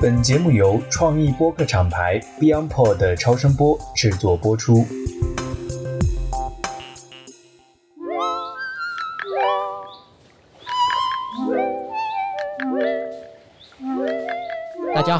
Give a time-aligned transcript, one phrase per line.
[0.00, 4.86] 本节目由创意播客厂牌 BeyondPod 超声波制作播出。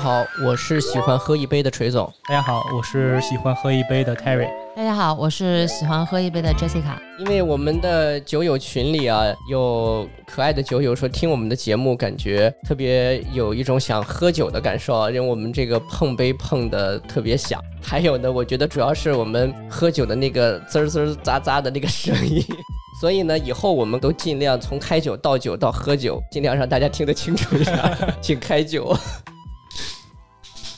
[0.06, 2.08] 好，我是喜欢喝一杯的锤总。
[2.28, 4.48] 大家好，我是喜欢喝一杯的 Terry。
[4.76, 6.96] 大家好，我是喜欢喝一杯的 Jessica。
[7.18, 17.60] 因为我们的酒友群里啊，有可爱的酒友说听我们的节目，感觉特别有一种想喝酒的感受啊，因为我们这个碰杯碰的特别响。
[17.82, 22.40] 还有呢，我觉得主要是我们喝酒的那个滋儿滋儿喳喳的那个声音。
[23.00, 27.76] 所以呢，以后我们都尽量从开酒倒酒到喝酒，尽量让大家听得清楚一点，
[28.22, 28.96] 请开酒。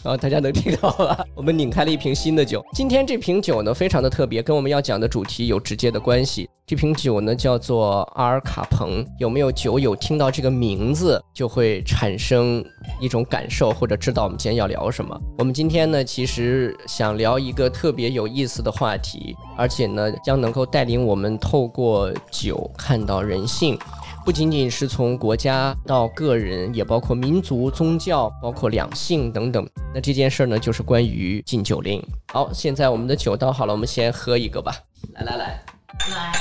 [0.03, 1.25] 然后大家能听到吧？
[1.35, 2.65] 我们拧开了一瓶新的酒。
[2.73, 6.49] 今天这瓶酒呢，非常的特别，跟我们要讲的主题有直接的关系。
[6.67, 9.05] 这瓶酒呢，叫做阿尔卡彭。
[9.19, 12.63] 有没有酒友听到这个名字就会产生
[13.01, 15.19] 一种感受，或者知道我们今天要聊什么？
[15.39, 23.79] 我们今天呢，其实想聊一个特别有意思的话题，而且呢，将能够带领我们透过酒看到人性。
[24.29, 29.67] 不仅仅是从国家到个人，也包括民族、宗教，包括两性等等。
[29.95, 32.07] 那这件事儿呢，就是关于禁酒令。
[32.31, 34.77] 好，现在我们的酒倒好了，我们先喝一个吧。
[35.15, 35.65] 来来来，
[36.11, 36.33] 来，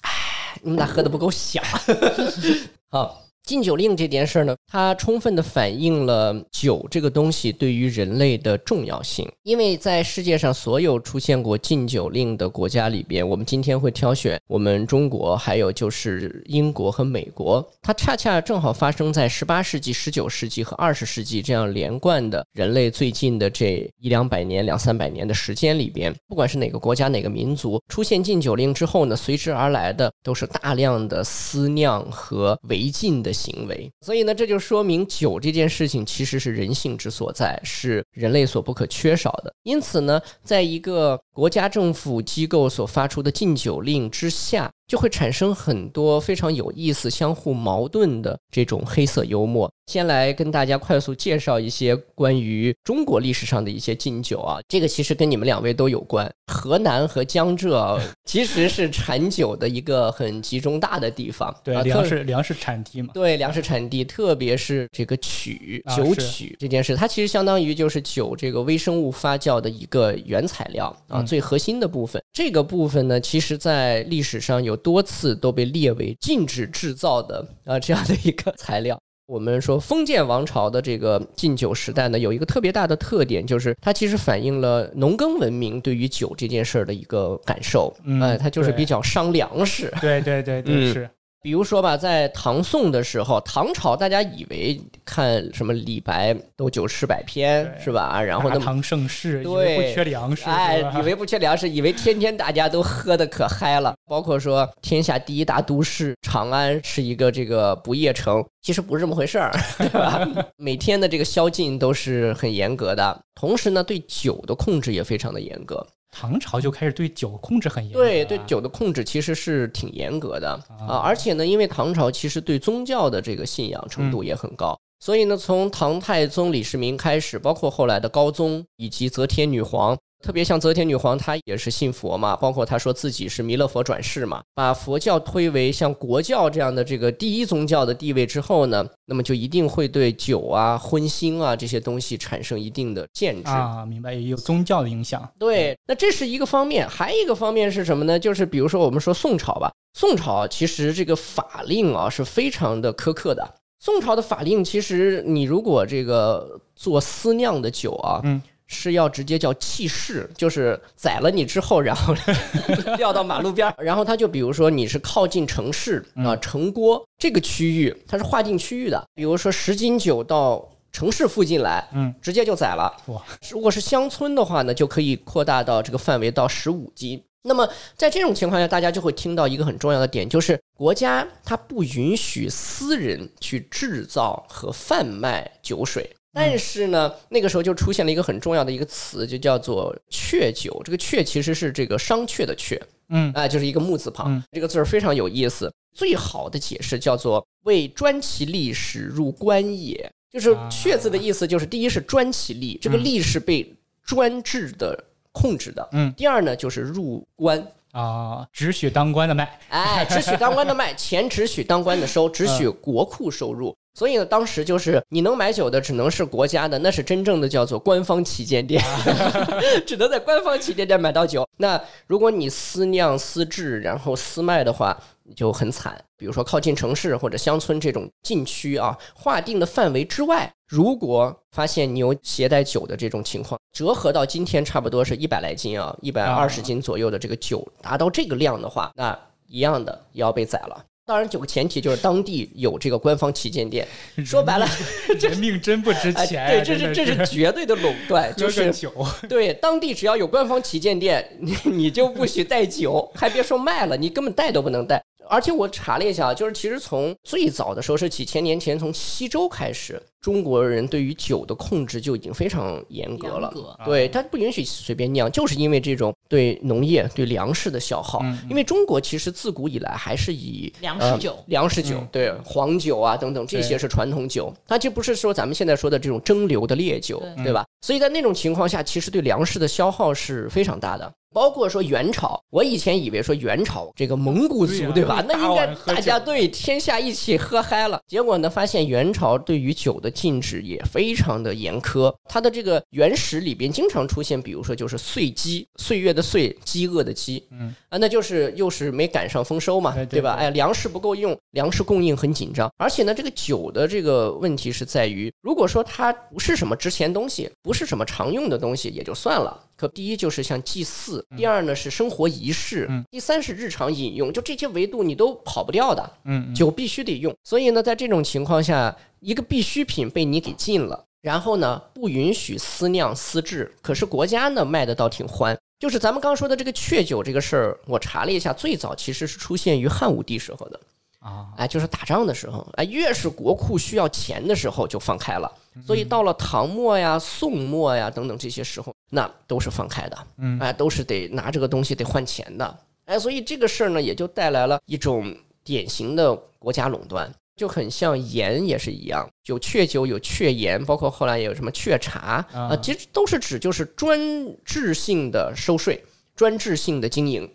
[0.00, 1.62] 哎，你们俩喝的不够响？
[2.90, 3.29] 好。
[3.44, 9.28] 禁酒令这件事呢，它充分的反映了酒这个东西对于人类的重要性。
[9.42, 17.66] 因为在世界上所有出现过禁酒令的国家里边，我们今天会挑选我们中国，还有就是英国和美国。
[17.82, 26.14] 它恰恰正好发生在十八世纪、十九世纪和二十世纪这样连贯的人类最近的这一两百年、两三百年的时间里边。
[26.28, 33.29] 不管是哪个国家、哪个民族出现禁酒令之后呢，随之而来的都是大量的私酿和违禁的。
[33.32, 39.52] 行为，所以呢，这就说明酒这件事情其实是人性之所在，是人类所不可缺少的。
[39.62, 44.70] 因此呢，在一个国家政府机构所发出的禁酒令之下。
[44.90, 49.70] 就会产生很多非常有意思、相互矛盾的这种黑色幽默。
[49.86, 56.28] 先来跟大家快速介绍一些关于中国历史上的一些禁酒啊，这个其实跟你们两位都有关。
[56.52, 63.12] 河南和江浙 其实是产酒的一个很集中大的地方，对，粮食粮食产地嘛。
[63.14, 72.20] 对，粮食产地，特别是这个曲酒曲这件事，它其实相当于就是酒这个微生物发酵的一个原材料啊，最核心的部分。
[72.32, 74.76] 这个部分呢，其实在历史上有。
[74.82, 78.98] 多次都被列为禁止制造的啊，这样的一个材料。
[79.26, 87.94] 我们说封建王朝的这个禁酒时代呢，有一个特别大的特点，就是它其实反映了农耕文明对于酒这件事儿的一个感受。
[88.22, 89.92] 呃，它就是比较伤粮食。
[90.00, 91.10] 对对对对，是。
[91.42, 98.22] 比如说吧，在唐宋的时候，唐朝大家以为看什么李白都酒诗百篇是吧？
[98.22, 103.94] 然后那唐盛世，对，不缺粮食，哎，以为不缺粮食，以为天天大家都喝的可嗨了。
[104.06, 110.28] 包括说天下第一大都市长安是一个这个不夜城，其实不是这么回事儿， 对吧？
[110.56, 115.86] 每天的这个宵禁都是很严格的，同时呢，对酒的控制也非常的严格。
[116.10, 129.96] 唐朝就开始对酒控制很严，对对酒的控制其实是挺严格的啊，而且呢，因为唐朝其实对宗教的这个信仰程度也很高，所以呢，从唐太宗李世民开始，包括后来的高宗以及则天女皇。
[130.22, 143.86] 特别像泽天女皇，她也是信佛嘛，包括她说自己是弥勒佛转世嘛，把佛教推为像国教这样的这个第一宗教的地位之后呢，那么就一定会对酒啊、荤腥啊这些东西产生一定的限制啊。
[143.86, 145.26] 明白，也有宗教的影响。
[145.38, 148.18] 对，那这是一个方面，还有一个方面是什么呢？
[148.18, 153.54] 就是比如说我们说宋朝吧，宋朝其实这个法令啊是非常的苛刻的。
[153.82, 158.42] 宋朝的法令其实你如果这个做私酿的酒啊，嗯。
[158.72, 162.14] 是要直接叫弃市，就是宰了你之后，然后
[162.96, 169.04] 撂到马路边儿，然后他就比如说你是靠近城市啊城郭这个区域，它是划定区域的。
[169.12, 172.94] 比如说十斤酒到城市附近来，嗯，直接就宰了。
[173.06, 177.20] 哇，如果是乡村的话呢，就可以扩大到这个范围到十五斤。
[177.42, 186.08] 那么在这种情况下，大家就会听到一个很重要的点，就是国家它不允许私人去制造和贩卖酒水。
[186.32, 190.80] 但是呢，那个时候就出现了一个很重要的一个词，就叫做“雀酒”。
[190.84, 192.80] 这个“雀”其实是这个商榷的“雀”，
[193.10, 194.42] 嗯，啊，就是一个木字旁。
[194.52, 195.72] 这个字儿非常有意思。
[195.92, 200.10] 最好的解释叫做“为专其利，使入官也”。
[200.30, 203.74] 就是“雀”字的意思，就是第一是专其利，这个利是被
[204.04, 205.88] 专制的控制的。
[205.92, 206.12] 嗯。
[206.16, 207.66] 第二呢，就是入官。
[207.90, 213.76] 啊，只许当官的卖，哎，只许当官的卖，钱只许当官的收， 只许国库收入。
[213.94, 218.82] 所以呢，当时就是你能买酒的只能是国家的，那是真正的叫做官方旗舰店，
[219.86, 221.46] 只能在官方旗舰店买到酒。
[221.58, 226.02] 那如果你私酿私制，然后私卖的话，你就很惨。
[226.16, 240.84] 比如说靠近城市或者乡村这种禁区啊，划定的范围之外，如果发现你有携带酒的这种情况，折合到今天差不多是一百来斤啊，一百二十斤左右的这个酒达到这个量的话，那一样的也要被宰了。
[241.10, 243.84] 当然，有个前提就是当地有这个官方旗舰店。
[244.24, 244.68] 说白了，
[245.18, 246.48] 人命真不值钱。
[246.48, 248.94] 对，这是这是绝对的垄断，就是酒。
[249.28, 255.02] 对，当地只要有官方旗舰店， 你你就不许带酒，还别说卖了，你根本带都不能带。
[255.28, 263.52] 而且我查了一下，就是其实从最早的时候是几千年前，从西周开始，中国人对于酒的控制就已经非常严格了。
[263.84, 268.22] 对，他不允许随便酿，就是因为这种对农业、对粮食的消耗。
[268.48, 277.66] 因为中国其实自古以来还是以粮食酒、粮食酒，对黄酒啊等等这些是传统酒，它就不是说咱们现在说的这种蒸馏的烈酒，对吧？
[277.82, 281.12] 所以在那种情况下，其实对粮食的消耗是非常大的。
[281.32, 285.24] 包括说元朝，我以前以为说元朝这个蒙古族对吧？
[285.28, 288.00] 那应该大家对天下一起喝嗨了。
[288.06, 292.12] 结果呢，发现元朝对于酒的禁止也非常的严苛。
[292.24, 300.32] 它的这个原始里边经常出现，比如说就是岁饥，岁月的岁，饥饿的饥，嗯啊，那就是又是没赶上丰收嘛，对吧？
[300.32, 302.68] 哎，粮食不够用，粮食供应很紧张。
[302.76, 309.66] 而且呢，这个酒的这个问题是在于，如果说它不是什么值钱东西，不是什么常用的东西，也就算了。
[309.80, 316.12] 可第一就是像祭祀，第二呢是生活仪式，第三是日常饮用，就这些维度你都跑不掉的。
[316.24, 325.56] 嗯，酒必须得用，所以呢，在这种情况下，一个必需品被你给禁了，然后呢不允许私酿私制，可是国家呢卖的倒挺欢。
[325.78, 330.78] 就是咱们刚说的这个雀酒这个事儿，我查了一下，最早其实是出现于汉武帝时候的。
[331.20, 335.50] 啊，哎，就是打仗的时候，哎，越是国库需要钱的时候就放开了，
[335.86, 354.18] 所以到了唐末呀、宋末呀等等这些时候，那都是放开的，嗯，哎，都是得拿这个东西得换钱的，哎，所以这个事儿呢，也就带来了一种典型的国家垄断，就很像盐也是一样，有雀酒、有雀盐，包括后来有什么雀茶啊，其实都是指就是专
[354.64, 356.02] 制性的收税、
[356.34, 357.46] 专制性的经营。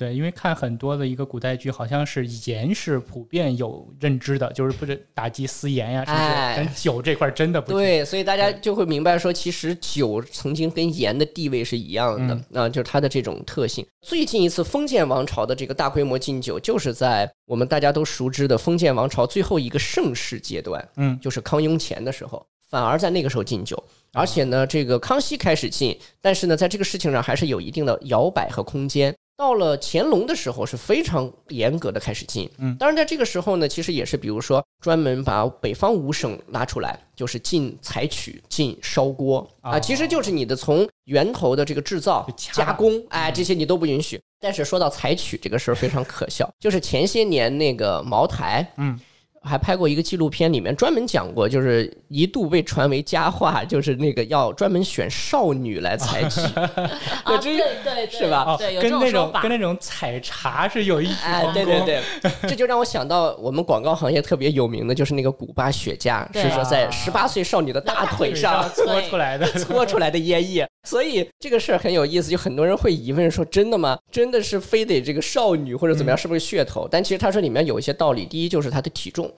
[0.00, 6.24] 对，因为看很多的一个古代剧，好像是盐是普遍有认知的，就是不是打击私盐呀，是不是？
[6.56, 13.86] 但酒这块真的不对，所以大家就会明白说，其实酒曾经跟盐的地位是一样的啊，就是它的这种特性。
[14.00, 23.76] 最近一次封建王朝的这个大规模禁酒，就是在我们大家都熟知的封建王朝最后一个盛世阶段，嗯，就是康雍乾的时候，反而在那个时候禁酒，
[24.14, 29.14] 而且呢，这个康熙开始禁，但是呢，在这个事情上还是有一定的摇摆和空间。
[29.40, 39.48] 到了乾隆的时候是非常严格的开始禁，嗯，当然在这个时候呢，其实也是比如说专门把北方五省拉出来，就是禁采取、禁烧锅。
[39.62, 44.20] 啊，其实就是你的从源头的这个制造、加工，哎，这些你都不允许。
[44.38, 49.00] 但是说到采取这个事儿非常可笑，就是前些年那个茅台，嗯。
[49.42, 56.40] 还拍过一个纪录片，里面专门讲过，就是一度被传为佳话，就是那个要专门选少女来采取，
[57.24, 58.56] 对对对，是吧？
[58.58, 62.02] 对，有跟那种跟那种采茶是有一哎，对对对，
[62.48, 70.68] 这就让我想到我们广告行业特别有名的就是那个古巴雪茄，是说在十八岁少女的大腿上搓出来的，搓出来的烟叶。
[70.88, 73.98] 所以这个事儿很有意思，就很多人会疑问说：真的吗？
[74.10, 76.88] 真的是非得这个少女或者怎么样，是不是噱头？
[76.90, 78.24] 但其实他说里面有一些道理。
[78.24, 79.30] 第一就是她的体重。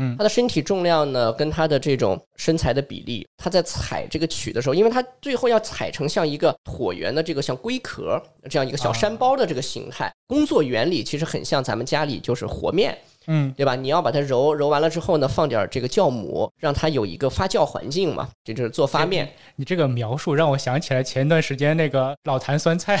[0.00, 12.96] 嗯，他的身体重量呢，跟她的这种身材的比例，她在踩这个曲的时候，因为她最后要踩成像一个椭圆的这个像龟壳这样一个小山包的这个形态，工作原理其实很像咱们家里就是和面。
[13.28, 13.76] 嗯，对吧？
[13.76, 19.30] 你要把它揉揉完了之后呢，放点这个酵母，让它有一个发酵环境嘛，这就是做发面。
[19.56, 22.96] 你这个描述让我想起来前段时间那个老坛酸菜，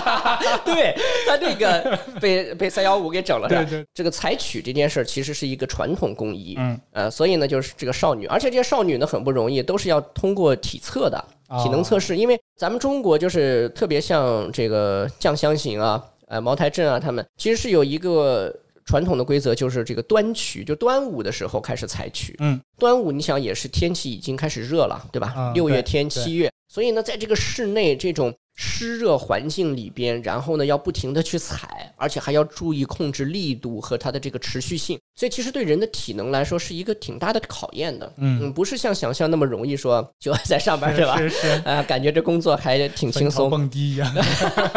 [0.64, 0.94] 对
[1.28, 3.46] 他这个 被被三幺五给整了。
[3.46, 11.22] 对对，这个采取这件事儿其实是一个传统工艺，嗯呃，所以呢就是这个少女，而且这些少女呢很不容易，都是要通过体测的
[11.62, 18.50] 体能测试，因为咱们中国就是特别像这个酱香型啊，呃茅台镇啊，他们其实是有一个。
[18.88, 22.34] 传统的规则就是这个端曲，就端午的时候开始采取。
[22.38, 25.52] 嗯，端午你想也是天气已经开始热了，对吧？
[25.54, 34.98] 六月天、七月，所以呢，在这个室内这种湿热环境里边，然后呢要不停的去采，而且还要注意控制力度和它的这个持续性。
[35.18, 38.12] 所以其实对人的体能来说是一个挺大的考验的。
[38.18, 41.18] 嗯，不是像想象那么容易说就在上班是吧？
[41.18, 44.14] 是是啊，感觉这工作还挺轻松，蹦迪呀，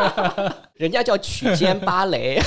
[0.73, 2.41] 人家叫曲间芭蕾。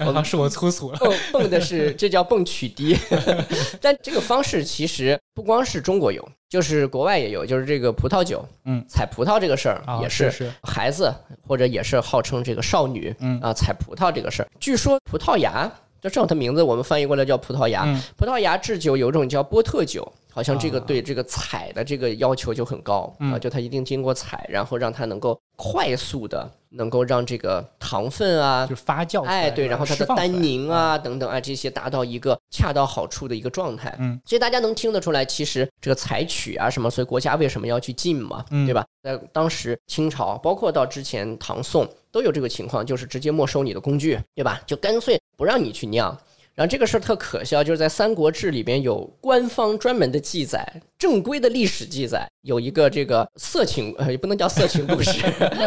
[0.00, 0.98] 啊， 是我粗俗了。
[0.98, 2.98] 蹦蹦的是这叫蹦曲迪，
[3.80, 11.14] 但这个方式其实不光是中国有，就是国外也有，就是这个葡萄酒，嗯，采葡萄这个事儿啊也是是孩子
[11.46, 15.70] 或者也是号称这个少女，嗯啊，采葡萄这个事儿，据说葡萄牙。
[16.00, 17.84] 就正好它名字，我们翻译过来叫葡萄牙。
[17.84, 33.94] 嗯葡萄牙制酒有一种叫波特酒，好像这个啊对这个采的这个要求就很高、嗯啊，就它一定经过采，然后让它能够快速的能够让这个糖分啊就，发酵哎，对，然后它的单宁啊等等啊这些达到一个恰到好处的一个状态。
[33.98, 38.84] 嗯，所以大家能听得出来，其实这个采取啊什么，所以国家为什么要去禁嘛，嗯对吧？
[39.02, 44.60] 在当时清朝，包括到之前唐宋都有这个情况，就是直接没收你的工具，对吧？
[44.66, 46.16] 就干脆不让你去酿。
[46.54, 55.12] 然后这个事儿特可笑，就是在《三国志》里边有官方专门的记载，正规的历史记载，有一个这个色情，呃，也不能叫色情故事，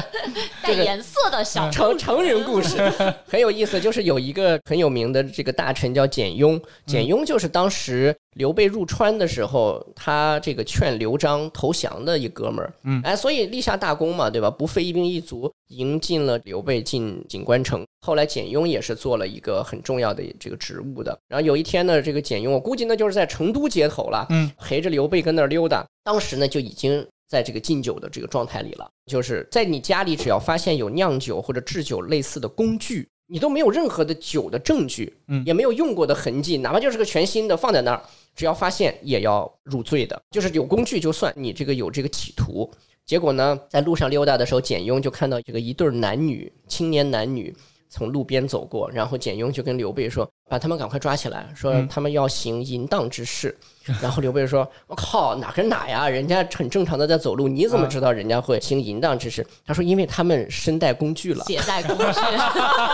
[0.61, 2.77] 带颜色的小成成人故事。
[3.25, 13.01] 很有意思，就是有一个很有名的这个大臣叫简雍，简雍就是当时刘备入川的时候，他这个劝刘璋投降的一哥们儿，嗯。
[13.03, 14.51] 哎，所以立下大功嘛，对吧？
[14.51, 17.83] 不费一兵一卒，迎进了刘备进锦官城。
[18.05, 21.17] 后来简雍也是做了一个很重要的这个职务的。
[21.27, 38.03] 然后有一天呢，这个简雍，我估计那就是在成都街头了，嗯，陪着刘备跟那儿溜达，当时呢就已经在这个禁酒的这个状态里了，就是在你家里只要发现有酿酒或者制酒类似的工具，你都没有任何的酒的证据，嗯也没有用过的痕迹，哪怕就是个全新的放在那儿，
[38.35, 42.69] 只要发现也要入罪的，就是有工具就算你这个有这个企图。
[43.05, 47.53] 结果呢，在路上溜达的时候，简雍就看到这个一对儿男女，青年男女
[47.89, 53.55] 从路边走过，然后简雍就跟刘备说：“把他们赶快抓起来，说嗯他们要行淫荡之事。
[54.01, 56.07] 然后刘备说：“我靠，哪跟哪呀？
[56.07, 62.03] 人家很正常的在走路，你怎么知道人家会行淫荡之事？”他说：“因为他们身带工具了，携带工具，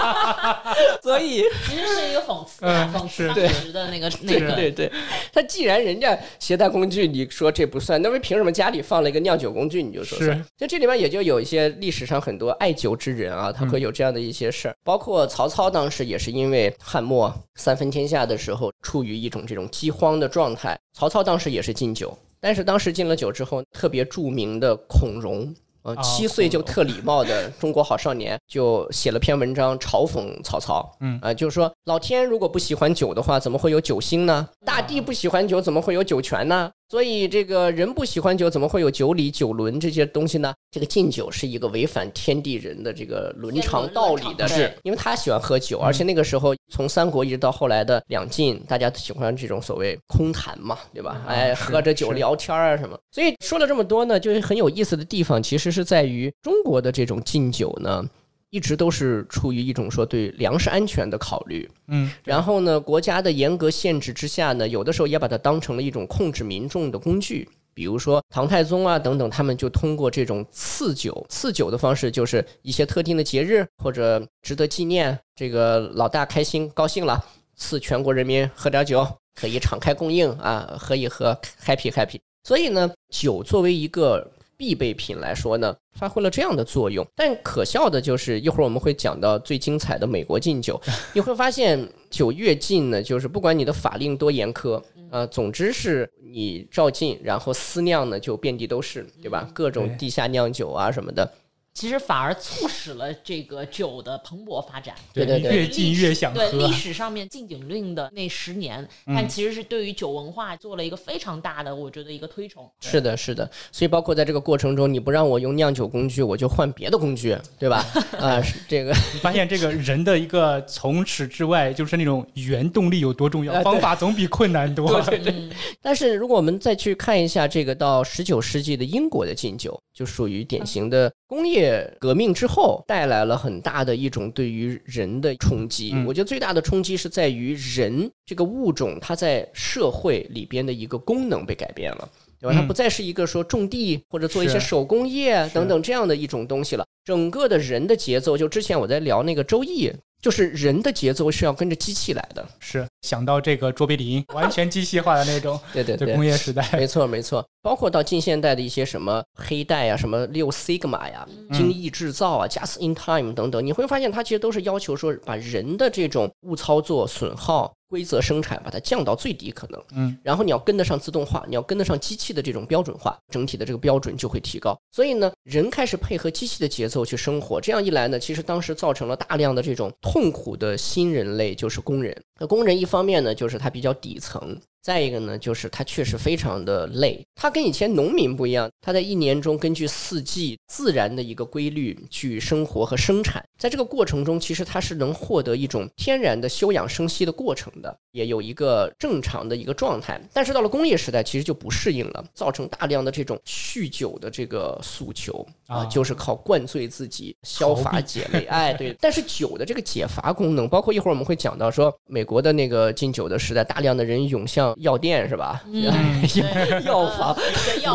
[1.04, 4.92] 所以其实是一个讽刺啊，嗯讽刺当时的那个那对个对对，
[5.32, 10.36] 他既然人家携带工具，你说这不算，那为凭什么家里放了一个酿酒工具你就说算？
[10.36, 14.76] 是就这里面也就有一些历史上很多爱酒之人啊，他会有这样的一些事儿。
[14.84, 25.54] 包括曹操当时也是因为汉末三分天下的时候，处于一种这种饥荒的状态，曹操当时也是禁酒，但是当时禁了酒之后，特别著名的孔融。
[25.82, 34.50] 呃，哦七岁就特礼貌的中国好少年就写了篇文章嘲讽曹操，嗯啊、就是说老天如果不喜欢酒的话，怎么会有酒星呢？
[34.66, 36.70] 大地不喜欢酒，怎么会有酒泉呢？
[36.90, 40.52] 所以这个人不喜欢酒，怎么会有酒礼、酒伦这些东西呢？
[40.72, 51.24] 这个敬酒是一个违反天地人的这个伦常道理的事天伦伦常，因为他喜欢喝酒，而且那个时候从三国一直到后来的两晋，大家都喜欢这种所谓空谈嘛，对吧？
[51.28, 53.00] 哎，喝着酒聊天啊什么。
[53.12, 58.04] 所以说了这么多呢，就是很有意思的地方，其实是在于中国的这种敬酒呢。
[58.50, 67.48] 一直都是出于一种说对粮食安全的考虑，嗯，然后呢，国家的严格限制之下呢，有的时候也把它当成了一种控制民众的工具。
[67.72, 77.24] 比如说唐太宗啊等等，他们就通过这种赐酒、赐酒的方式，就是一些特定的节日或者值得纪念，这个老大开心高兴了，
[77.56, 82.20] 赐全国人民喝点酒，可以敞开供应啊，喝一喝，happy happy。
[82.44, 84.30] 所以呢，酒作为一个
[84.60, 87.08] 必备品来说呢，发挥了这样的作用。
[87.16, 90.80] 但可笑的就是，一会儿我们会讲到最精彩的美国禁酒，
[91.14, 99.50] 你会发现酒越禁呢，就是不管你的法令多严苛，呃，总之是你照禁，然后私酿呢就遍地都是，对吧？
[99.54, 101.32] 各种地下酿酒啊什么的，
[101.74, 104.96] 其实反而促使了这个酒的蓬勃发展。
[105.14, 112.70] 对对对越禁越想喝对历史上面禁酒令的那十年，嗯但其实是对于酒文化做了一个非常大的，我觉得一个推崇。
[112.82, 113.50] 是的，是的。
[113.72, 117.86] 所以包括在这个过程中，你不让我用酿酒工具，我就换别的工具，对吧？
[118.20, 118.92] 啊、是这个。
[119.14, 125.02] 你发现这个人的一个从始至外，就是那种原动力有多重要，方法总比困难多。
[125.04, 125.50] 对对，
[125.82, 135.92] 但是如果我们再去看一下这个到十九世纪的英国的禁酒，就属于典型的工业革命之后带来了很大的一种对于人的冲击。
[135.94, 142.10] 嗯我觉得最大的冲击是在于人这个物种它在社会里边的一个功能被改变了。
[142.42, 142.56] 对吧？
[142.56, 146.86] 它嗯不再是一个说种地或者做一些手工业等等这样的一种东西了。
[147.04, 149.90] 整个的人的节奏，就之前我在聊那个《周易》，
[150.22, 152.48] 就是人的节奏是要跟着机器来的。
[152.60, 156.66] 是想到这个卓别林，完全机械化的那种， 对对对工，业时代。
[156.72, 169.84] 没错，没错，包括到近现代的一些什么黑带啊、什么六 sigma 呀、精益制造啊、just in time 等等，你会发现它其实都是要求说把人的这种误操作、损耗规则生产，把它降到最低可能。
[169.92, 174.78] 嗯，然后你要跟得上自动化，你要跟得上机器的这种标准化，整体的这个标准就会提高。
[174.92, 182.16] 所以呢，人开始配合机器的节奏去生活，这样一来呢，其实当时造成了大量的这种痛苦的新人类，就是工人。
[182.40, 184.58] 那工人一方面呢，就是他比较底层。
[184.82, 187.22] 再一个呢，就是它确实非常的累。
[187.36, 193.44] 它跟以前农民不一样，它在一年中根据四季自然的一个规律去生活和生产。
[193.58, 200.20] 在这个过程中，其实它是能获得一种天然的休养生息的过程的，也有一个正常的一个状态。
[200.34, 208.46] 但是到了工业时代，其实就不适应了，造成大量的这种酗酒的这个诉求啊，就是靠灌醉自己消乏解累。
[208.46, 208.96] 哎，对。
[209.02, 214.69] 但是酒的这个解乏功能，包括一会儿我们会讲到说，美国的那个禁酒的时代，大量的人涌向。
[214.78, 215.64] 药店是吧？
[216.86, 217.36] 药房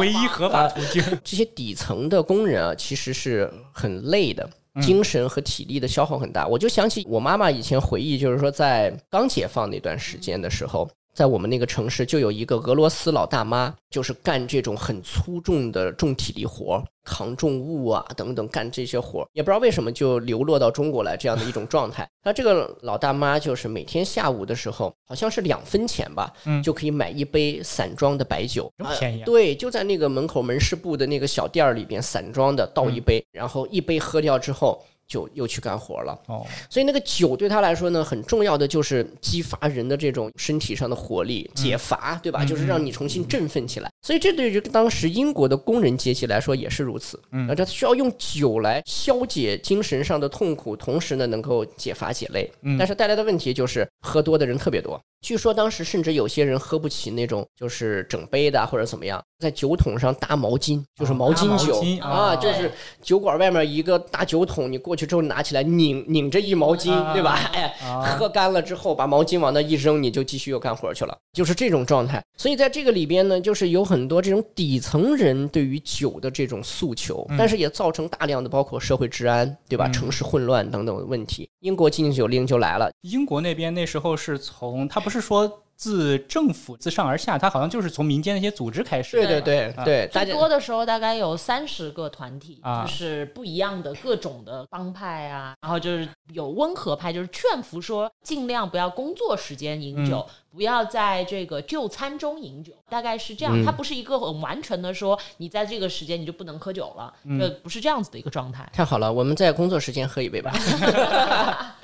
[0.01, 1.03] 唯一合法途径。
[1.25, 4.49] 这些底层的工人啊，其实是很累的，
[4.83, 6.47] 精神和体力的消耗很大。
[6.47, 10.89] 我就想起我妈妈以前回忆，就是说在刚解放那段时间的时候。
[11.15, 22.05] 在我们那个城市，就有一个俄罗斯老大妈，就是干这种很粗重的重体力活，扛重物啊等等，干这些活，也不知道为什么就流落到中国来这样的一种状态。
[22.25, 26.33] 那这个老大妈就是每天下午的时候，好像是两分钱吧，
[26.65, 29.23] 就可以买一杯散装的白酒，这么便宜？
[29.23, 34.85] 对，就在那个门口门市部的那个小店儿里边，散装的倒一杯，然后一杯喝掉之后。
[35.07, 42.45] 就又去干活了哦，所以那个酒对他来说呢，很重要的就是激发人的这种身体上的活力，解乏，对吧？
[42.45, 43.91] 就是让你重新振奋起来。
[44.03, 47.21] 所以这对于当时英国的工人阶级来说也是如此。
[47.33, 52.51] 嗯，那这需要用酒来消解精神上的痛苦，同时呢能够解乏解累。
[52.63, 55.01] 嗯，但是带来的问题就是喝多的人特别多。
[55.25, 67.41] 据说当时甚至有些人喝不起那种就是整杯的或者怎么样，在酒桶上搭毛巾，就是毛巾酒啊，就是酒馆外面一个大酒桶，你过去之后拿起来拧拧着一毛巾，对吧？
[67.55, 67.75] 哎，
[68.19, 72.23] 喝干了之后把毛巾往那一扔，你就继续又干活去了，就是这种状态。
[72.37, 79.89] 所以在这个里边呢，就是有很多这种底层人对于酒的这种诉求，但是也造成大量的包括社会治安，对吧？
[79.89, 81.49] 城市混乱等等的问题。
[81.61, 85.14] 英国禁酒令就来了，英国那边那时候是从他不是。
[85.21, 89.17] 是说自政府自上而下，它好像就是从民间那些组织开始。
[89.17, 95.55] 对对对对，最多的时候大概有三十个团体，就是不一样的各种的帮派啊。
[95.63, 103.65] 然后就是有温和派，就是劝服说尽量不要工作时间饮酒，不要在这个就餐中饮酒，大概是这样。
[103.65, 108.69] 它不是一个很完全的说你在这个时间你就不能喝酒了，呃，不是这样子的一个状态。
[108.73, 110.53] 太好了，我们在工作时间喝一杯吧。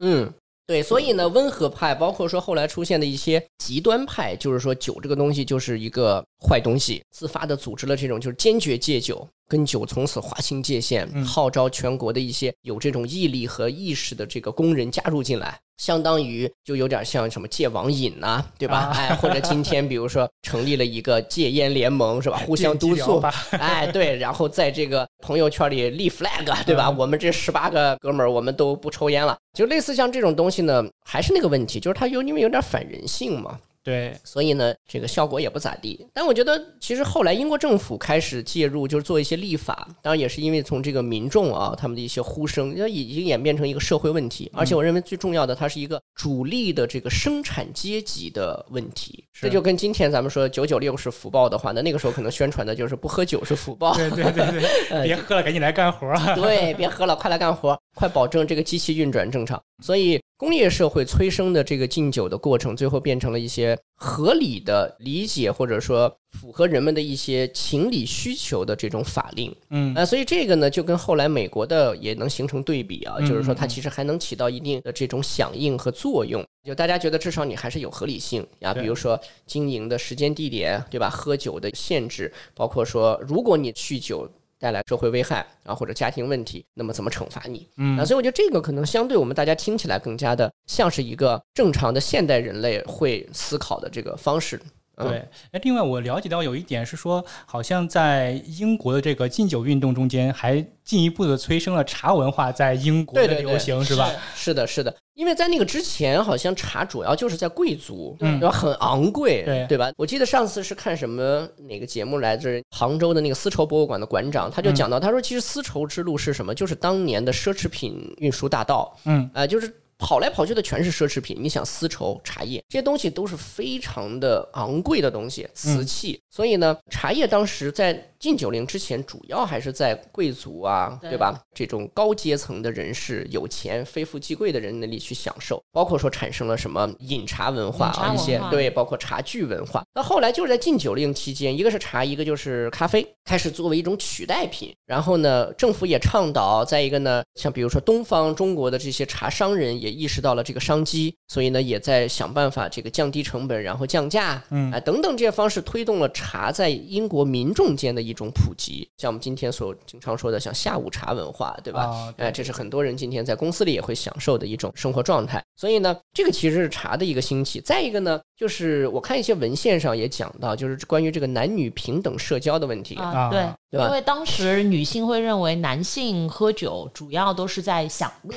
[0.00, 0.30] 嗯。
[0.66, 15.60] 对，所以呢，温和派包括说后来出现的一些极端派，就是说酒这个东西就是一个坏东西，自发的组织了这种就是坚决戒酒，跟酒从此划清界限，号召全国的一些有这种毅力和意识的这个工人加入进来。
[15.78, 18.92] 相当于就有点像什么戒网瘾呐，对吧？
[18.94, 22.38] 哎，或者今天比如说成立了一个戒烟联盟，是吧？
[22.46, 23.20] 互相督促，
[23.58, 26.88] 哎，对，然后在这个朋友圈里立 flag，对吧？
[26.90, 33.58] 我们这十八个哥们儿，我们都不抽烟了，就类似像这种东西呢，还是那个问题，就是它有因为有点反人性嘛。
[33.84, 36.06] 对，所以呢，这个效果也不咋地。
[36.14, 39.86] 但我觉得，其实后来英国政府开始介入，就是做一些立法。
[40.00, 44.50] 当然，也是因为从这个民众啊，他们的一些呼声，要已经演变成一个社会问题。
[44.54, 49.22] 而且，我认为最重要的，它是一个主力的这个生产阶级的问题。
[49.34, 53.94] 这就跟今天咱们说九九六是福报的话，那那个时候可能宣传的就是不喝酒是福报。
[53.94, 54.46] 对对对
[54.88, 56.10] 对，别喝了，赶紧来干活。
[56.34, 59.62] 对，别喝了，快来干活，快保证这个机器运转正常。
[59.82, 60.18] 所以。
[60.36, 69.54] 工业社会催生的这个禁酒的过程，最后变成了一些合理的理解，或者说符合人们的一些情理需求的这种法令。
[69.70, 76.44] 嗯，啊，所以这个呢，就跟后来美国的也能形成对比啊，就是说它其实还能起到一定的这种响应和作用。
[76.64, 81.08] 就大家觉得至少你还是有合理性啊，比如说经营的时间、地点，对吧？
[81.08, 84.28] 喝酒的限制，包括说如果你酗酒。
[84.64, 87.68] 带来社会危害啊，或者家庭问题，那么怎么惩罚你？
[87.76, 94.58] 嗯，啊，所以我觉得这个可能相对我们大家听起来更加的像是一个正常的现代人类会思考的这个方式。
[94.96, 104.10] 对，哎，另外我了解到有一点是说，好像在英国的这个禁酒运动中间，还进一步的催生了茶文化在英国的流行，是吧？
[104.34, 108.54] 是的，是的，因为在那个之前，好像茶主要就是在贵族，嗯对吧？
[108.54, 109.90] 很昂贵，对对吧？
[109.96, 112.62] 我记得上次是看什么哪个节目来着？
[112.70, 116.54] 杭州的那个丝绸博物馆的馆长，他就讲到，他说其实丝绸之路是什么？
[116.54, 119.72] 就是当年的奢侈品运输大道，嗯，啊，就是。
[119.98, 121.36] 跑来跑去的全是奢侈品。
[121.40, 126.20] 你想丝绸、茶叶这些东西都是非常的昂贵的东西，瓷器。
[126.30, 131.40] 所以呢，茶叶当时在禁酒令之前，主要还是在贵族啊，对吧？
[131.54, 139.84] 这种高阶层的人士、有钱、非富即贵的人那里去享受，包括说产生了什么饮茶文化啊，一些对，包括茶具文化。
[139.94, 144.74] 那后来就是在禁酒令期间，一个是茶，一个就是咖啡，开始作为一种取代品。
[144.86, 156.10] 然后呢，政府也倡导，再一个呢，像比如说东方中国的这些茶商人也意识到了这个商机，所以呢，也在想办法这个降低成本，然后降价，嗯，啊等等这些方式推动了。
[156.14, 162.14] 茶在英国民众间的一种普及，像我们今天所经常说的，像下午茶文化，对吧？
[162.16, 165.42] 哎，这是很多人今天在公司里也会享受的一种生活状态。
[165.56, 167.60] 所以呢，这个其实是茶的一个兴起。
[167.60, 173.86] 再一个呢，就是我看一些文献上也讲到，就是关于这个男女平等社交的问题啊，对，对吧？
[173.86, 178.36] 因为当时女性会认为男性喝酒主要都是在享乐，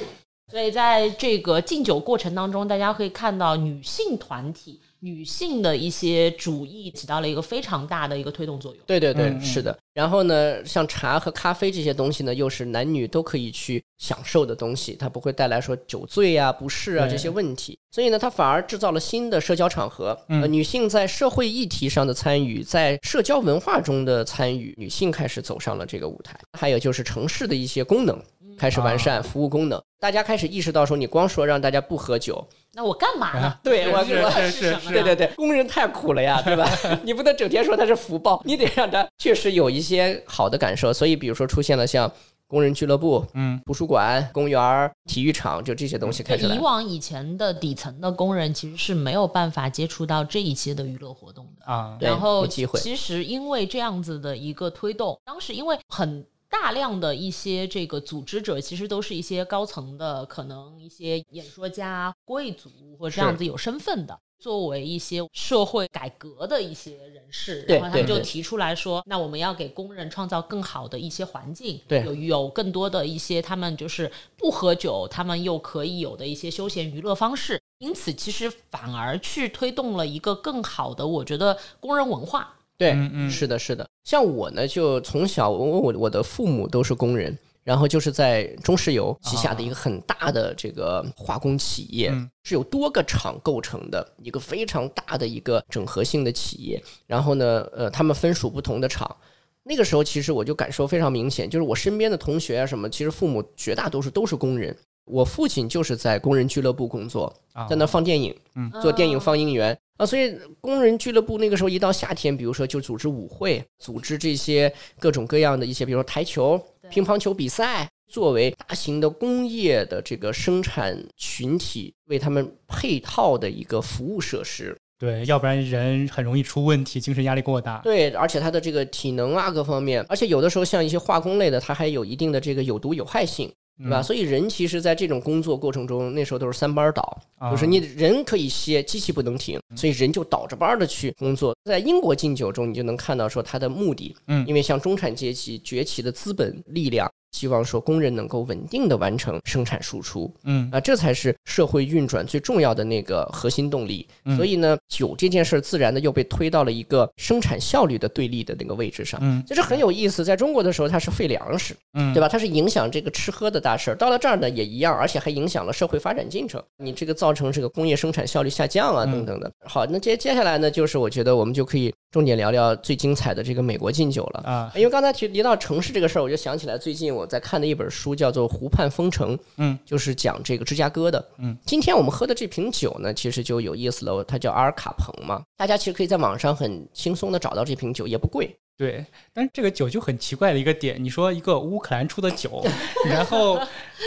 [0.52, 4.80] 所以在这个敬酒过程当中，大家可以看到女性团体。
[5.00, 8.84] 女性的一些主义起到了一个非常大的一个推动作用。
[8.88, 9.78] 对对对，是的。
[9.94, 17.78] 然后呢，像茶和咖啡这些东西呢，又是男女都可以去享受的东西，它不会带来说酒醉啊、不适啊这些问题。
[17.92, 20.20] 所以呢，它反而制造了新的社交场合。
[20.30, 26.40] 呃，女性在社会议题上的参与，在社交文化中的参与，女性开始走上了这个舞台。
[26.54, 28.20] 还有就是城市的一些功能
[28.58, 32.46] 开始完善，服务功能，大家开始意识到说，你光说让大家不喝酒。
[32.74, 33.58] 那我干嘛呢？
[33.64, 36.68] 对我是是是，对对对，工人太苦了呀， 对吧？
[37.04, 40.92] 你不能整天说他是福报，你得让他确实有一些好的感受。
[40.92, 42.12] 所以，比如说出现了像
[42.48, 46.46] 工人俱乐部、嗯，图书馆、公园、体育场，就这些东西开始。
[46.46, 51.98] 以往以前的底层的工人其实是没有办法接触到这一些的娱乐活动的啊。
[52.00, 56.26] 然后，其实因为这样子的一个推动，当时因为很。
[56.50, 82.54] 大量的一些这个组织者，其实都是一些高层的，可能一些演说家、贵族或者这样子有身份的，作为一些社会改革的一些人士，然后他们就提出来说，那我们要给工人创造更好的一些环境，对，有有更多的一些他们就是不喝酒，他们又可以有的一些休闲娱乐方式，因此其实反而去推动了一个更好的，我觉得工人文化。
[82.78, 82.96] 对，
[83.30, 83.88] 是的，是的。
[84.04, 92.14] 像我呢，就从小我我我的父母都是工人，然后就是在中石油旗下的一个很大的这个化工企业，
[92.44, 96.82] 是由多个厂构成的一个非常大的一个整合性的企业。
[97.08, 99.16] 然后呢，呃，他们分属不同的厂。
[99.64, 104.74] 那个时候，其实我就感受非常明显，就是我身边的同学啊什么，其实父母绝大多数都是工人。
[105.08, 107.34] 我父亲就是在工人俱乐部工作，
[107.70, 108.36] 在那放电影，
[108.82, 110.06] 做电影放映员啊。
[110.06, 124.78] 所以工人俱乐部那个时候一到夏天，比如说就组织舞会，组织这些各种各样的一些，比如说台球、乒乓球比赛，作为大型的工业的这个生产群体，为他们配套的一个服务设施。
[125.00, 127.78] 对，要不然人很容易出问题，精神压力过大。
[127.84, 133.50] 对，而且他的这个体能啊各方面，而且有的时候像一些化工类的，它还有一定的这个有毒有害性。
[133.80, 134.02] 对吧？
[134.02, 137.20] 所以人其实，在这种工作过程中，那时候都是三班倒，
[137.52, 141.56] 就是你人可以歇，机器不能停，所以人就倒着班的去工作。
[141.64, 147.08] 在英国禁酒中，你就能看到说它的目的，嗯，因为像中产阶级崛起的资本力量。
[147.38, 154.08] 希望说工人能够稳定的完成生产输出，嗯啊，这才是社会运转最重要的那个核心动力。
[154.36, 159.20] 所以呢，酒这件事儿自然的又被推到了一个生产效率的对立的那个位置上。
[159.22, 160.26] 嗯，这是很有意思。
[160.26, 162.28] 在中国的时候，它是废粮食，嗯，对吧？
[162.28, 163.96] 它是影响这个吃喝的大事儿。
[163.96, 166.60] 到了这儿呢，也一样，而且还影响了社会发展进程。
[166.78, 169.52] 你这个造成这个工业生产效率下降啊，等等的。
[169.64, 171.94] 好，那接接下来呢，就是我觉得我们就可以。
[172.10, 174.72] 重点聊聊最精彩的这个美国禁酒了啊！
[174.76, 181.24] 因为刚才提提到城市这个事儿，我就想起来最近我在看的一本书，叫做《湖畔风城》，嗯，就是讲这个芝加哥的。
[181.38, 188.58] 嗯，今天我们喝的这瓶酒呢，其实就有意思了，它叫阿尔卡彭嘛，大家其实可以在网上很轻松的找到这瓶酒，也不贵。
[188.78, 192.64] 对，但是这个酒就很奇怪的一个点，你说一个乌克兰出的酒，
[193.10, 193.60] 然后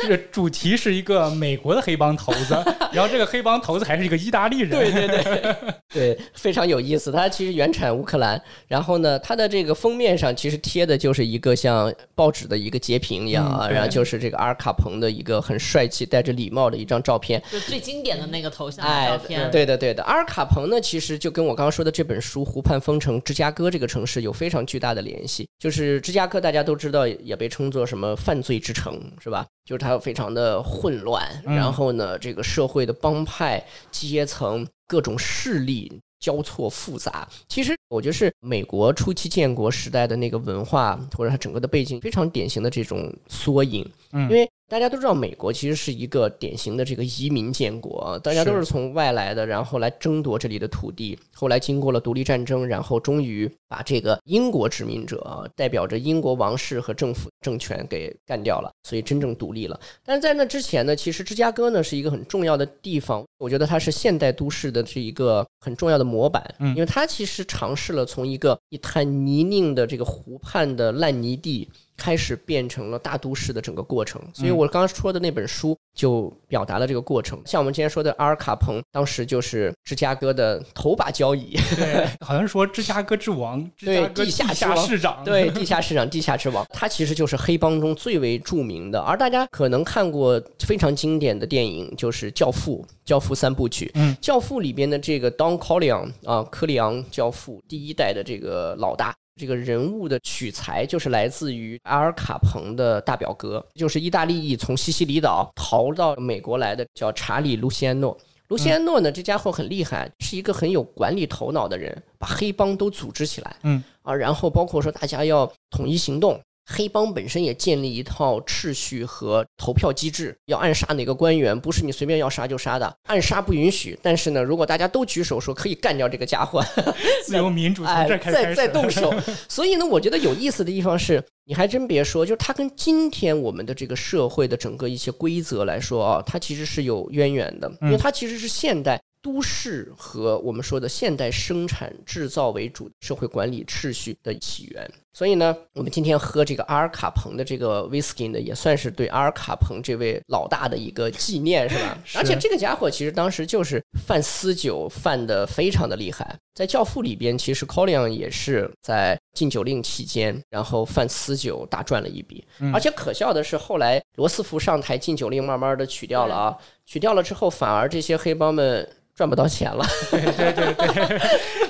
[0.03, 2.55] 这个主题是一个美国的黑帮头子，
[2.93, 5.57] 然后这个黑帮头子还是一个意大利人，对对对
[5.93, 7.11] 对，非常有意思。
[7.11, 19.51] 它其实原产乌克兰，然后呢，它的这个封面上其实贴的就是一个像报纸的一个截屏一样啊，然后就是这个阿尔卡彭的一个很帅气、戴着礼帽的一张照片，就最经典的那个头像照片。
[19.51, 24.61] 对的对的，阿尔卡彭呢，其实就跟我刚刚说的这本书《湖畔风城》芝加哥这个城市有非常。
[24.71, 29.45] 巨大的联系，就是芝加哥，大家都知道，也被称作什么犯罪之城，是吧？
[29.65, 35.91] 就是它非常的混乱，然后呢，这个社会的帮派、阶层、各种势力
[36.21, 37.27] 交错复杂。
[37.49, 43.85] 其实，我觉得是美国初期建国时代的那个文化，或者它整个的背景，非常典型的这种缩影。
[44.13, 51.19] 因为大家都知道，美国其实是一个典型的这个移民建国，大家都是从外来的，然后来争夺这里的土地。
[51.35, 59.81] 后来经过了独立战争，然后终于把这个英国殖民者代表着英国王室和政府政权给干掉了，所以真正独立了。
[60.05, 71.69] 但是在那之前呢，其实芝加哥呢是一个很重要的地方，我觉得它是现代都市的这一个很重要的模板，因为它其实尝试了从一个一滩泥泞的这个湖畔的烂泥地。
[72.01, 77.39] 开始变成了大都市的整个过程，所以我刚刚说的那本书就表达了这个过程。
[77.45, 88.99] 像我们今天说的阿尔卡彭，当时就是芝加哥的头把交椅，对，好像说芝加哥之王， 对，地下市长，对，地下市长，地下之王，他其实就是黑帮中最为著名的。
[88.99, 99.15] 而大家可能看过非常经典的电影，就是《教父》，《教父》三部曲，嗯，《教父》里边的这个 Don Corleone 啊，科里昂教父，第一代的这个老大。
[99.41, 108.15] 这个人物的取材就是来自于阿尔卡彭的大表哥，就是意大利裔从西西里岛逃到美国来的，叫查理·卢西安诺。
[108.49, 116.39] 卢西安诺呢，这家伙很厉害，是一个很有管理头脑的人，把黑帮都组织起来，嗯啊，然后包括说大家要统一行动。
[116.73, 123.99] 黑帮本身也建立一套秩序和投票机制，要暗杀哪个官员，不是你随便要杀就杀的，暗杀不允许。
[124.01, 126.65] 但是呢，如果大家都举手说可以干掉这个家伙，
[127.27, 129.13] 自由民主从这开始，再再动手。
[129.49, 139.01] 所以呢，我觉得有意思的地方是，你还真别说，就是它跟今天我们的这个社会的整个一些规则来说啊，它其实是有渊源的，因为它其实是现代。
[139.23, 151.99] 都市和我们说的现代生产制造为主社会管理秩序的起源，所以呢，我们今天喝这个阿尔卡彭的这个 whisky 呢，也算是对阿尔卡彭这位老大的一个纪念，是吧？
[152.15, 162.47] 而且这个家伙其实当时就是贩私酒贩的非常的厉害，在《教父》里边，其实 Collion 也是在禁酒令期间，然后贩私酒大赚了一笔。
[162.73, 168.89] 而且可笑的是，后来罗斯福上台，禁酒令慢慢的取掉了啊，取掉了之后，反而这些黑帮们。
[169.13, 171.21] 赚不到钱了，对对对对，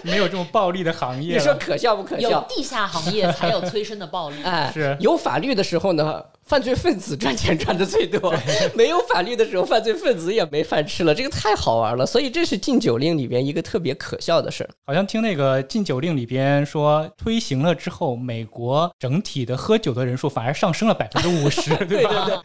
[0.09, 1.35] 没有这种暴利的行业。
[1.37, 2.31] 你说可笑不可笑？
[2.31, 4.37] 有地下行业 才有催生的暴力。
[4.45, 6.23] 哎，是有法律的时候呢。
[6.51, 8.35] 犯罪分子赚钱赚的最多，
[8.75, 11.15] 没有法律的时候，犯罪分子也没饭吃了。
[11.15, 14.71] 这个太好玩了，所以这是禁酒令里边一个特别可笑的事儿。
[14.85, 22.43] 好像听那个禁酒令里边说，推行了之后，美国整体的喝酒的人数反而上升了百分之五十， 对吧？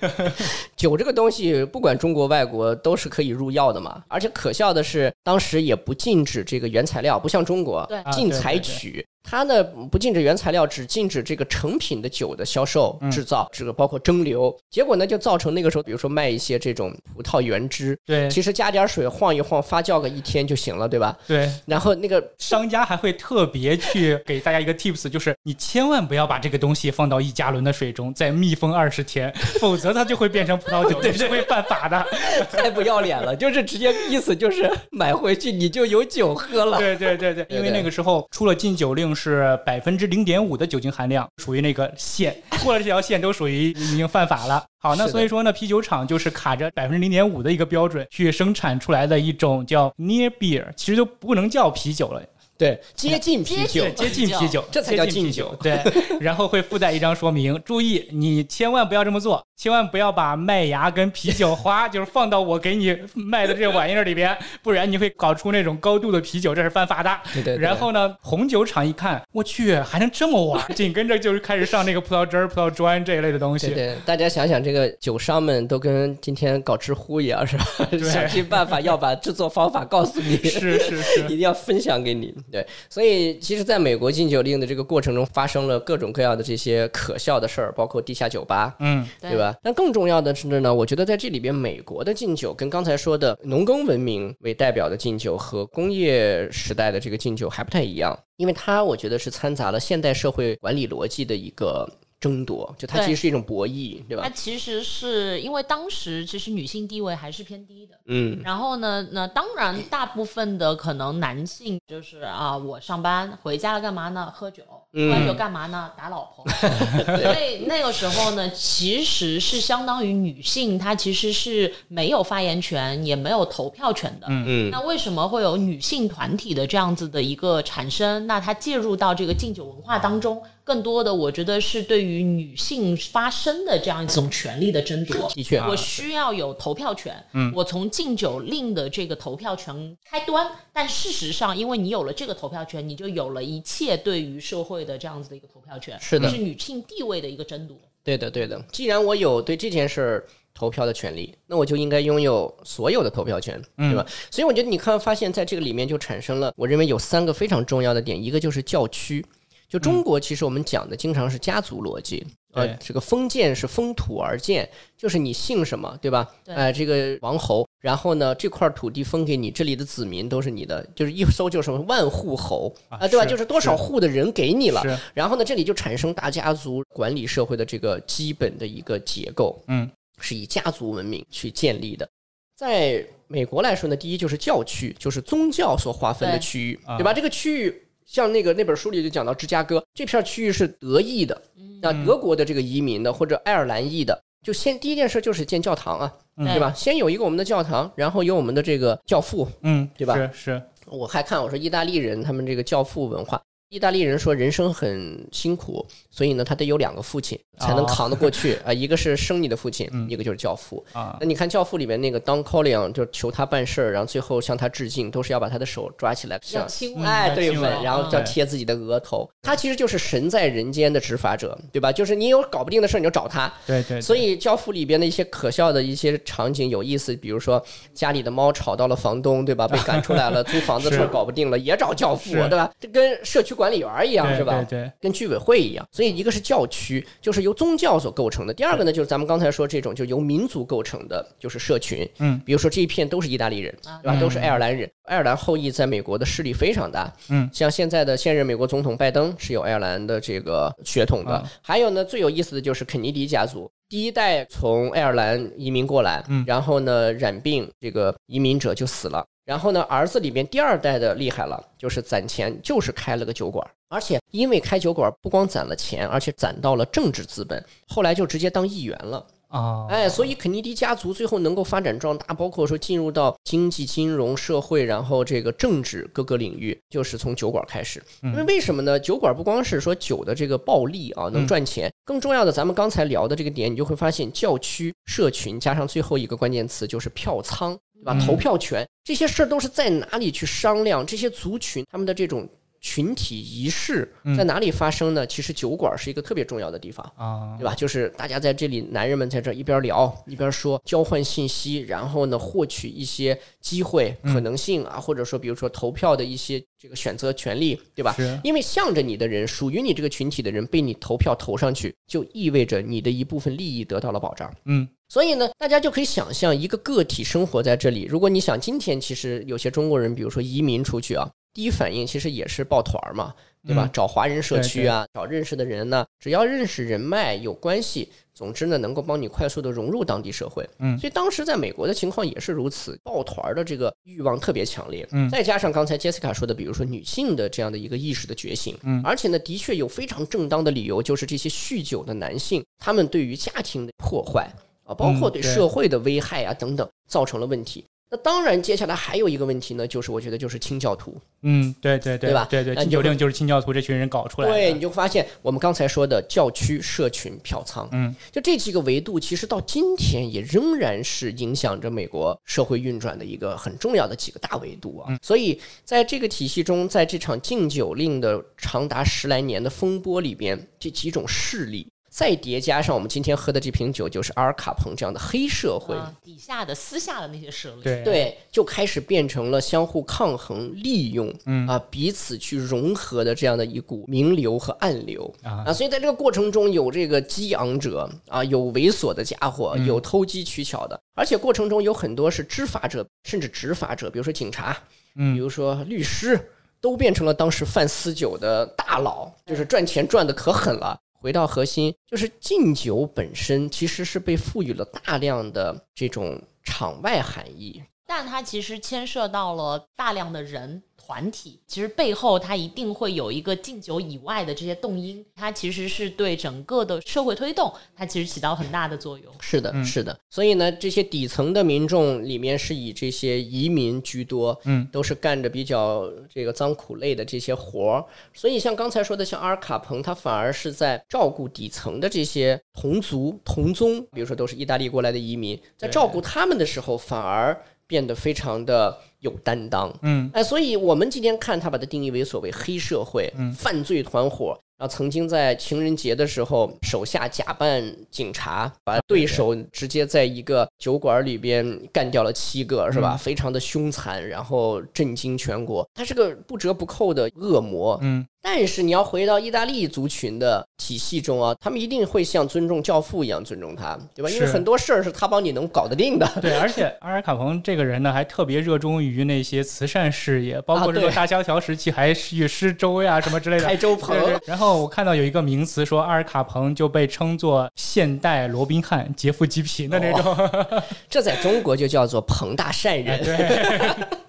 [0.77, 4.03] 酒这个东西，不管中国外国都是可以入药的嘛。
[4.07, 9.03] 而且可笑的是，当时也不禁止这个原材料，不像中国禁采取。
[9.27, 14.53] 它呢不禁止原材料，只禁止这个成品的酒的销售、制造，这个包括蒸馏。
[14.69, 21.17] 结果呢，就造成那个时候，比如说卖一些这种葡萄原汁，对，其实加点水晃一晃，发酵个一天就行了，对吧？
[21.25, 21.49] 对。
[21.65, 32.05] 然后那个商家还会特别去给大家一个 tips，就是你千万不要把这个东西放到一加仑的水中再密封二十天，否则它就会变成葡萄酒， 对，是会犯法的。
[32.51, 36.77] 太不要脸了，就是直接意思就是买回去你就有酒喝了。
[36.79, 39.05] 对对对对，因为那个时候出了禁酒令。
[39.15, 44.63] 是百分之零点五的酒精含量，属于那个线， 过了这条线都属于已经犯法了。
[44.79, 52.21] 好，那所以说呢，啤酒厂就是卡着百分之零点五的一个标准去生产出来的一种叫 near beer，其实就不能叫啤酒了。
[52.57, 55.53] 对，接近啤酒，接近啤酒，这才叫敬酒。
[55.61, 55.79] 对，
[56.21, 67.19] 然后会附带一张说明，注意，你千万不要这么做，千万不要把麦芽跟啤酒花就是放到我给你卖的这玩意儿里边，不然你会搞出那种高度的啤酒，这是犯法的。
[67.33, 67.57] 对对。
[67.57, 73.67] 然后呢，红酒厂一看，我去，还能这么玩，紧跟着就是开始上那个葡萄汁儿、葡萄砖这一类的东西。
[73.67, 77.65] 对对，大家想想，这个酒商们都跟今天搞知乎一样，是吧？
[78.09, 82.33] 想尽办法要把制作方法告诉你，是是是， 一定要分享给你。
[82.51, 89.55] 对，所以其实，在美国禁酒令的这个过程中，发生了各种各样的这些可笑的事儿，包括地下酒吧，嗯，对吧？
[89.63, 101.89] 但更重要的是呢，我觉得在这里边，美国的禁酒跟刚才说的农耕文明为代表的禁酒和工业时代的这个禁酒还不太一样，因为它我觉得是掺杂了现代社会管理逻辑的一个。
[102.25, 104.23] 争夺，就它其实是一种博弈，对吧？
[104.23, 108.41] 它其实是因为当时其实女性地位还是偏低的，嗯。
[108.43, 114.33] 然后呢，那当然大部分的可能男性就是啊，我上班回家了干嘛呢？
[114.33, 115.91] 喝酒，喝完酒干嘛呢？
[115.95, 116.43] 打老婆。
[117.05, 124.25] 所以那个时候呢，其实是相当于女性她其实是没有发言权，也没有投票权的。
[124.31, 124.71] 嗯嗯。
[124.71, 128.25] 那为什么会有女性团体的这样子的一个产生？
[128.25, 130.41] 那它介入到这个敬酒文化当中？
[130.65, 135.29] 更多的，我觉得是对于女性发声的这样一种权利的争夺。
[135.29, 137.15] 的确，我需要有投票权。
[137.33, 145.97] 嗯，我从禁酒令的这个投票权开端，但事实上，因为你有了这个投票权，你就有了一切对于社会的这样子的一个投票权。
[146.01, 147.77] 是的，是女性地位的一个争夺。
[148.03, 148.59] 对的，对的。
[148.71, 150.27] 既然我有对这件事儿。
[150.57, 154.05] 投票的权利，那我就应该拥有所有的投票权，对吧？
[154.31, 159.25] 所以我觉得你看，发现在这个里面就产生了，我认为有三个非常重要的点，一个就是教区。
[159.67, 166.29] 就中国，其实我们讲的经常是家族逻辑，呃，这个封建是封土而建，就是你姓什么，对吧？
[166.45, 173.25] 哎，这个王侯，然后呢，这块土地分给你，这里的子民都是你的，就是一搜就什么万户侯啊，对吧？
[173.25, 174.81] 就是多少户的人给你了，
[175.13, 182.07] 然后呢，这里就产生大家族管理社会的这个基本的一个结构，嗯，是以家族文明去建立的。
[182.55, 187.11] 在美国来说呢，第一就是教区，就是宗教所划分的区域，对吧？
[187.11, 187.81] 这个区域。
[188.05, 191.41] 像那个那本书里就讲到芝加哥这片区域是德裔的，
[191.81, 196.71] 那德国的这个移民的或者爱尔兰裔的，就先第一件事就是建教堂啊，对吧？
[196.73, 200.15] 先有一个我们的教堂，然后有我们的这个教父，嗯，对吧？
[200.15, 200.61] 是是。
[200.87, 203.41] 我还看我说意大利人他们这个教父文化。
[203.69, 205.83] 意大利人说人生很辛苦，
[206.15, 208.71] 所以呢，他得有两个父亲才能扛得过去 啊。
[208.71, 211.17] 一个是生你的父亲，一个就是教父啊。
[211.19, 219.29] 那你看教父里面那个 Don Corleone 就求他办事儿，然后最后向他致敬，都是要把他的手抓起来，像亲哎对吻，然后要贴自己的额头。
[219.41, 221.91] 他其实就是神在人间的执法者，对吧？
[221.91, 223.51] 就是你有搞不定的事儿，你就找他。
[223.67, 223.99] 对对。
[223.99, 227.61] 所以教父里边的一些可笑的一些场景有意思，比如说
[227.93, 229.67] 家里的猫吵到了房东，对吧？
[229.67, 232.71] 被赶出来了， 租房子事儿搞不定了，也找教父，对吧？
[232.79, 234.25] 这跟社区管理员一样。
[234.35, 234.65] 是吧？
[234.69, 242.07] 对，跟居委会一样，所以一个是教区，就是由宗教所构成的；第二个呢，就是咱们刚才说这种，就由民族构成的，就是社群。
[242.19, 244.19] 嗯，比如说这一片都是意大利人，对吧？
[244.19, 247.11] 都是爱尔兰人，爱尔兰后裔在美国的势力非常大。
[247.29, 251.43] 嗯，像现在的现任美国总统拜登是有爱尔兰的这个血统的。
[251.61, 259.25] 还有呢，最有意思的就是肯尼迪家族，第一代从爱尔兰移民过来，然后呢染病，这个移民者就死了。
[259.45, 269.85] 然后呢，儿子里面第二代的厉害了，就是攒钱，就是开了个酒馆，而且因为开酒馆不光攒了钱，而且攒到了政治资本，后来就直接当议员了啊！
[269.87, 278.01] 哎，所以肯尼迪家族最后能够发展壮大，包括说进入到经济、金融、社会，然后这个政治各个领域，就是从酒馆开始。
[278.23, 278.99] 因为为什么呢？
[278.99, 287.77] 酒馆不光是说酒的这个暴利啊，能赚钱，更重要的，咱们刚才聊的这个点，你就会发现教区、社群加上最后一个关键词就是票仓。
[288.05, 288.25] 对吧？
[288.25, 291.03] 投票权这些事儿都是在哪里去商量？
[291.03, 292.47] 这些族群他们的这种
[292.85, 295.25] 群体仪式在哪里发生呢？
[295.25, 297.73] 其实酒馆是一个特别重要的地方啊，对吧？
[297.73, 308.15] 就是大家在这里，男人们在这一边聊一边说，交换信息，然后呢，获取一些机会可能性啊，或者说比如说投票的一些这个选择权利，对吧？
[308.43, 314.53] 因为向着你的人，属于你这个群体的人被你投票投上去，就意味着你的一部分利益得到了保障。
[314.65, 314.87] 嗯。
[315.09, 318.03] 所以呢，大家就可以想象一个个体生活在这里。
[318.03, 323.33] 如果你想今天，其实有些中国人，比如说移民出去啊，第一反应其实也是抱团儿嘛，
[323.65, 323.89] 对吧？
[323.93, 330.69] 找华人社区啊，找认识的人呢，只要认识人脉有关系，总之呢，能够帮你快速的融入当地社会。
[330.79, 335.07] 嗯，所以当时在美国的情况也是如此，抱团儿的这个欲望特别强烈。
[335.13, 338.77] 嗯，再加上刚才杰斯卡说的，比如说女性的这样的一个意识的觉醒。
[338.83, 344.51] 嗯，而且呢，的确有非常正当的理由，就是这些酗酒的男性，他们对于家庭的破坏。
[344.83, 347.83] 啊，包括对社会的危害啊等等，造成了问题。
[348.07, 351.19] 那当然，接下来还有一个问题呢，就是我觉得就是清教徒。
[351.41, 352.47] 嗯，对对对，对吧？
[352.49, 354.53] 对对，禁酒令就是清教徒这群人搞出来的。
[354.53, 365.17] 对，你就发现我们刚才说的教区、社群、票仓，嗯，就这几个维度，其实到今天也仍然是影响着美国社会运转的一个很重要的几个大维度啊。
[365.23, 371.87] 所以在这个体系中，在这场禁酒令的长达十来年的风波里边，这几种势力。
[372.15, 375.93] 再叠加上我们今天喝的这瓶酒，就是阿尔卡彭这样的黑社会。
[376.23, 381.67] 底下的私下的那些势力，对，就开始变成了相互抗衡、利用，嗯。
[381.67, 385.29] 啊，彼此去融合的这样的一股明流和暗流。
[385.43, 394.77] 啊，所以在这个过程中有这个激昂者啊，有猥琐的家伙，有偷机取巧的，而且过程中有很多是知法者，甚至执法者，比如说警察，
[395.17, 396.39] 嗯，比如说律师，
[396.79, 400.97] 都变成了当时贩私酒的大佬，就是赚钱赚的可狠了。
[401.25, 410.83] 回到核心，就是敬酒本身其实是被赋予了大量的这种场外含义，但它其实牵涉到了大量的人。
[411.05, 419.31] 团体其实背后，它一定会有一个敬酒以外的这些动因，它其实是对整个的社会推动，它其实起到很大的作用。
[419.39, 420.17] 是的，是的。
[420.31, 428.05] 所以呢，这些底层的民众里面是以这些移民居多，嗯，都是干着比较这个脏苦累的这些活儿。
[428.33, 437.55] 所以像刚才说的，像阿尔卡彭，他反而是在照顾底层的这些同族同宗，比如说都是意大利过来的移民，在照顾他们的时候，反而
[437.87, 438.97] 变得非常的。
[439.21, 439.91] 有担当。
[440.03, 444.55] 嗯，哎，所以我们今天看他把它定义为所谓黑社会、犯罪团伙。
[444.77, 447.81] 然后曾经在情人节的时候，手下假扮
[448.11, 453.17] 警察，把对手直接在一个酒馆里边干掉了七个，是吧？
[453.17, 455.87] 非常的凶残，然后震惊全国。
[455.95, 457.97] 他是个不折不扣的恶魔。
[458.03, 458.23] 嗯。
[458.47, 464.29] 但是你要回到意大利族群的体系中啊，他们一定会像尊重教父一样尊重他，对吧？
[464.29, 466.29] 因为很多事儿是他帮你能搞得定的。
[466.39, 474.15] 对， 而且阿尔卡彭这个人呢，还特别热衷于那些慈善事业，包括这个大萧条时期还去施粥呀什么之类的，开粥棚。
[474.45, 480.83] 然后我看到有一个名词说，阿尔卡彭就被称作现代罗宾汉，劫富济贫的那种。
[481.09, 483.23] 这在中国就叫做彭大善人。
[483.23, 484.21] 对。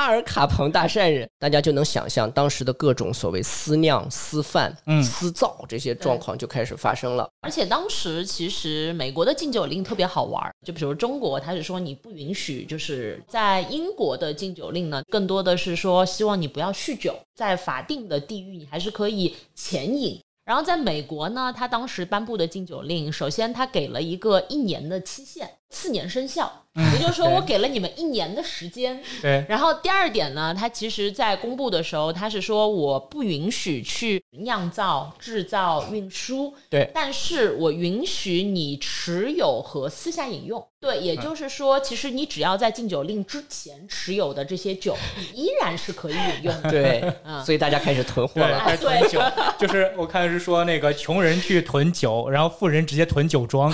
[0.00, 4.74] 阿尔卡彭大善人，大家就能想象当时的各种所谓私酿、私贩、
[5.04, 7.28] 私造这些状况就开始发生了。
[7.42, 20.18] 而且当时其实美国的禁酒令特别好玩，就比如中国，他是说你不允许；就是在英国的禁酒令呢，更多的是说希望你不要酗酒，在法定的地域你还是可以潜饮。
[20.46, 25.46] 然后在美国呢，他当时颁布的禁酒令，首先他给了一个一年的期限。
[25.70, 29.00] 四年生效，也就是说我给了你们一年的时间。
[29.22, 29.44] 对。
[29.48, 36.52] 然后第二点呢，它其实在公布的时候，它是说我不允许去酿造、制造、运输。
[36.68, 36.90] 对。
[36.92, 40.66] 但是我允许你持有和私下饮用。
[40.80, 46.70] 对，也就是说，其实你只要在禁酒令之前持有的这些酒，你依然是可以饮用的。
[46.70, 47.14] 对。
[47.44, 48.58] 所以大家开始囤货了。
[48.60, 49.20] 开始囤酒，
[49.58, 53.72] 就是我看是说那个穷人去囤酒，然后富人直接囤酒庄，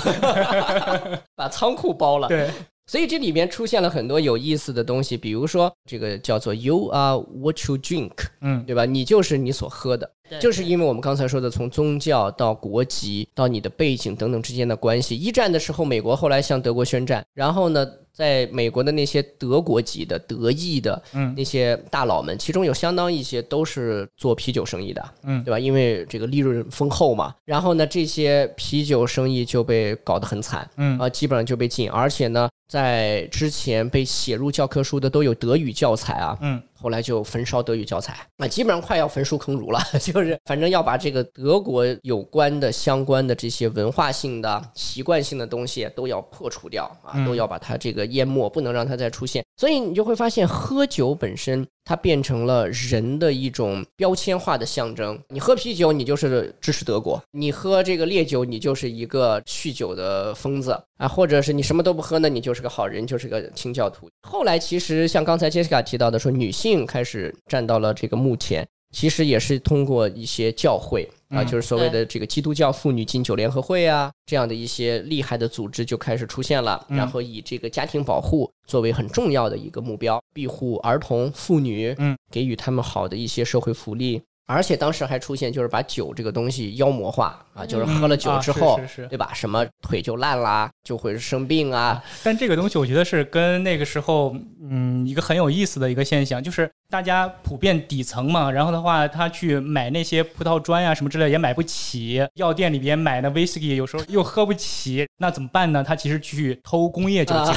[1.35, 1.86] 把仓库。
[1.87, 2.51] 不包了，对，
[2.87, 8.11] 所以这里面出现了很多有意思的东西，比如说这个叫做 “you are what you drink”，
[8.41, 8.85] 嗯，对吧？
[8.85, 10.11] 你就是你所喝的，
[10.41, 15.17] 就是因为我们刚才说的，从宗教到国籍到你的背景等等之间的关系。
[15.17, 17.87] 一战的时候，美国后来向德国宣战，然后呢？
[18.17, 21.03] 在美国的那些德国籍的、德裔的
[21.37, 25.59] 那些大佬们，其中有相当一些都是做啤酒生意的，嗯，对吧？
[25.59, 27.35] 因为这个利润丰厚嘛。
[27.45, 32.49] 然后呢，这些啤酒生意就被搞得很惨，嗯啊，基本上就被禁，而且呢。
[32.69, 49.46] 在之前被写入教科书的都有德语教材啊，嗯，后来就焚烧德语教材，啊基本上快要焚书坑儒了， 就是反正要把这个德国有关的、相关的这些文化性的、习惯性的东西都要破除掉啊，都要把它这个淹没，不能让它再出现。
[49.57, 51.67] 所以你就会发现，喝酒本身。
[51.89, 55.17] 它变成了人的一种标签化的象征。
[55.29, 64.11] 你喝啤酒，你就是支持德国；你喝这个烈酒，你就是一个酗酒的疯子啊，或者是你什么都不喝呢，你就是个好人，就是个清教徒。
[64.23, 68.67] 后来其实像刚才杰西卡提到的，说女性开始站到了这个幕前。
[68.93, 84.23] 其实也是通过一些教会啊，就是所谓的这个基督教妇女禁酒联合会啊，这样的一些厉害的组织就开始出现了，然后以这个家庭保护作为很重要的一个目标，庇护儿童、妇女，嗯，给予他们好的一些社会福利。
[84.49, 88.79] 而且当时还出现，就是把酒这个东西妖魔化啊，就是喝了酒之后，
[89.09, 89.31] 对吧？
[89.35, 92.01] 什么腿就烂啦，就会生病啊。
[92.23, 105.83] 但这个东西，我觉得是跟那个时候，嗯，一个很有意思的一个现象，就是大家普遍底层嘛，然后的话，他去买那些葡萄砖呀什么之类也买不起，药店里边买的威士忌有时候又喝不起，那怎么办呢？
[105.83, 107.55] 他其实去偷工业酒精，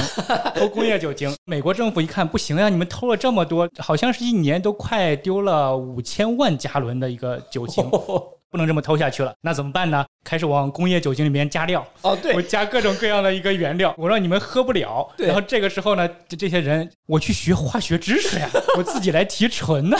[0.56, 1.32] 偷工业酒精。
[1.44, 6.80] 美国政府一看不行呀，你们偷了这么多，好像是一年都快丢了五千万加。
[6.80, 7.84] 仑的一个酒精，
[8.50, 10.04] 不能这么偷下去了，那怎么办呢？
[10.24, 15.08] 开始往工业酒精里面加料哦，对，我加各种各样的一个原料，我让你们喝不了。
[15.16, 19.96] 然后这个时候呢，这这些人我去学化学知识呀， 我自己来提纯呐。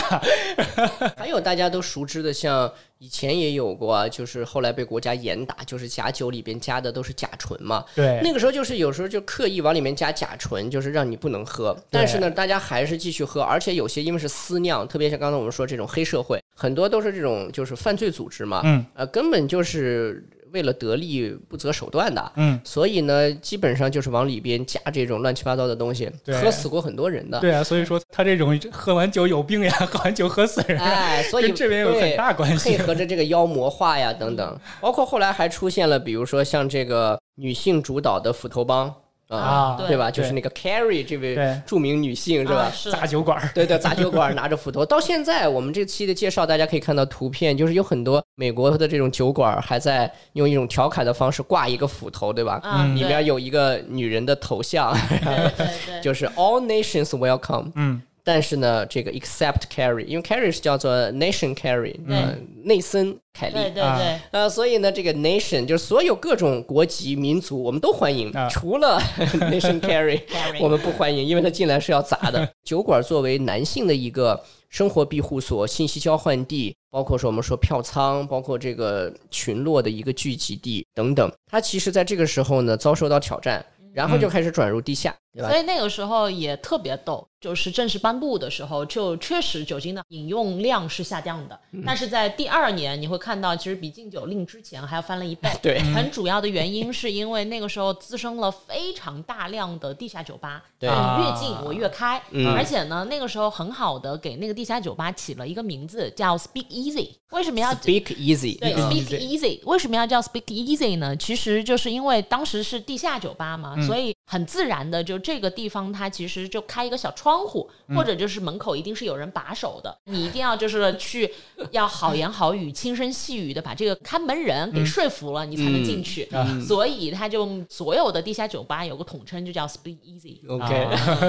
[1.17, 7.83] 还有大家都熟知的，像以前也有过，就是后来被国家严打，就是假酒里边加的都是甲醇嘛。
[7.95, 11.75] 对，那个时候就是有时候就刻意往里面加甲醇，就是让你不能喝。
[11.89, 18.61] 但是呢，大家还是继续喝，而且有些因为是私酿，特别像刚才我们说这种黑社会，很多都是这种就是犯罪组织嘛。
[18.63, 27.39] 嗯，呃，根本就是为了得利不择手段的，嗯，所以呢，基本上就是往里边加这种乱七八糟的东西，喝死过很多人的。
[27.39, 38.93] 对啊，所以说他这种喝完酒有病呀， 喝完酒喝死人，哎，所以这边有很大关系，配合着这个妖魔化呀等等，包括后来还出现了，比如说像这个女性主导的斧头帮。
[39.37, 40.11] 啊，对吧？
[40.11, 42.71] 就是那个 Carrie 这位著名女性是吧？
[42.91, 44.85] 砸酒馆，对对，砸酒馆拿着斧头。
[44.85, 52.59] 到现在我们这期的介绍，大家可以看到图片，就是有很多美国的这种酒馆还在用一种调侃的方式挂一个斧头，对吧？
[52.63, 57.71] 嗯，里面有一个女人的头像，对对对， 就是 All nations welcome。
[57.75, 58.01] 嗯。
[58.23, 68.99] 但是呢，这个 except Carrie，因为 Carrie 是叫做 nation Carrie，嗯，内森凯利，对对对，呃，所以呢，这个 nation 就是所有各种国籍民族，我们都欢迎，除了
[69.51, 70.21] nation Carrie，
[70.59, 72.47] 我们不欢迎，因为他进来是要砸的。
[72.63, 83.65] 酒馆作为男性的一个生活庇护所、信息交换地，包括说我们说票仓，包括这个群落的一个聚集地等等，它其实在这个时候呢，遭受到挑战。
[83.93, 85.49] 然后就开始转入地下，对吧？
[85.49, 87.27] 所以那个时候也特别逗。
[87.41, 95.49] 就是正式颁布的时候，就确实酒精的饮用量是下降的，但是在第二年你会看到，其实比禁酒令之前还要翻了一倍。
[95.59, 102.21] 对，很主要的原因是因为那个时候滋生了非常大量的地下酒吧， 对，越禁我越开，
[102.55, 107.09] 而且呢，那个时候很好的给那个地下酒吧起了一个名字叫 Speak Easy。
[107.31, 108.59] 为什么要 Speak Easy？
[108.59, 109.59] 对，Speak Easy。
[109.65, 111.15] 为什么要叫 Speak Easy 呢？
[111.15, 118.11] 其实就是因为当时是地下酒吧嘛，所以很自然的就这个地方它其实就开一个小窗户或者。
[118.21, 121.27] 就是门口一定是有人把守的，你一定要就是去
[121.71, 126.29] 要好言好语、轻声细语的把这个看门人给说服了，你才能进去。
[126.67, 130.39] 所以他就所有的地下酒吧有个统称，就叫 Speak Easy。
[130.47, 130.87] OK，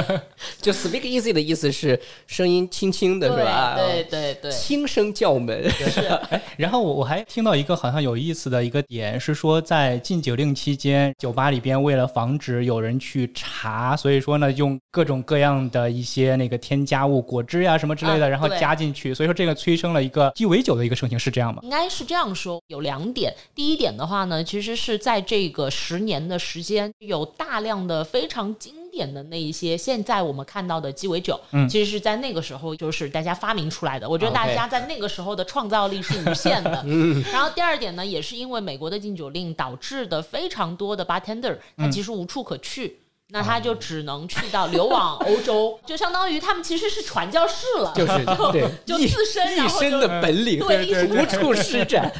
[0.61, 3.75] 就 Speak Easy 的意思是声音轻轻的，是吧？
[3.77, 5.71] 对对对，轻声叫门。
[5.71, 6.01] 是。
[6.31, 16.59] 哎，然后我我还听到一个好像有意思的一个点是说，在禁酒令期间，酒吧里边为了防止有人去查，所以说呢，用各种各样的一些那个。
[16.63, 21.61] 添加物、果汁呀什么之类的，然后加进去，所以说这个催生了一个鸡尾酒的一个盛行，是这样吗？
[21.65, 23.35] 应该是这样说，有两点。
[23.53, 34.09] 第一点的话呢，其实是在这个十年的时间，有大量的非常经典的那一些现在我们看到的鸡尾酒，嗯，其实是在那个时候就是大家发明出来的。
[34.09, 36.81] 我觉得大家在那个时候的创造力是无限的。
[36.87, 37.21] 嗯。
[37.33, 42.99] 然后第二点呢，也是因为美国的禁酒令导致的非常多的 bartender，他其实无处可去。
[43.33, 52.13] 那他就只能去到流往欧洲，就相当于他们其实是传教士了，就是对，就自身一身的本领，对，无处施展。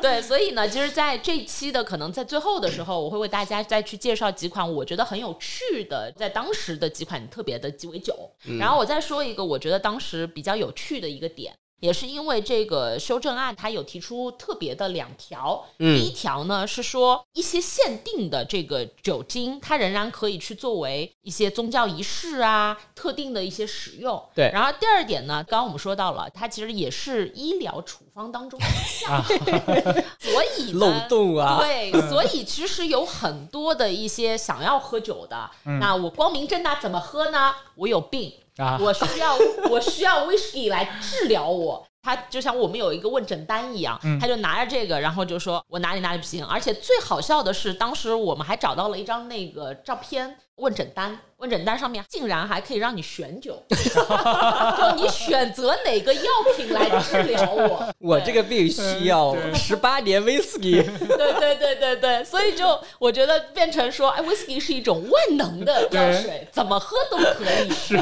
[0.00, 8.14] 对，所以呢，其实在这期的可能在最后的时候，我会为大家再去介绍几款我觉得很有趣的，在当时的几款特别的鸡尾酒。
[8.58, 11.54] 然后我再说一个我觉得当时比较有趣的一个点。
[11.80, 15.64] 也是因为这个修正案，它有提出特别的两条。
[15.78, 24.20] 第一条呢是说，一些限定的这个酒精，它仍然可以去作为一些宗教仪式啊、特定的一些使用。
[24.34, 24.50] 对。
[24.52, 29.24] 然后第二点呢，刚刚我们说到了，它其实也是医疗处方当中的一项。
[30.18, 31.58] 所以漏洞啊。
[31.60, 35.48] 对，所以其实有很多的一些想要喝酒的，
[35.80, 37.54] 那我光明正大怎么喝呢？
[37.76, 38.32] 我有病。
[38.82, 39.36] 我需要
[39.70, 46.44] 我需要 whisky 来治疗我，他就像我们有一个问诊单一样，他就拿着这个，然后就说我哪里哪里不行。
[46.44, 56.22] 而且最好笑的是，当时我们还找到了一张那个照片问诊单，问诊单上面竟然还可以让你选酒， 就你选择哪个药
[56.56, 57.94] 品来治疗我。
[57.98, 60.82] 我这个病需要十八年 whisky。
[60.82, 67.70] 对对对对对，所以就我觉得变成说，哎，whisky 是一种万能的药水，怎么喝都可以。
[67.70, 67.96] 是，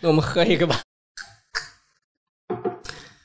[0.00, 0.80] 那我们喝一个吧。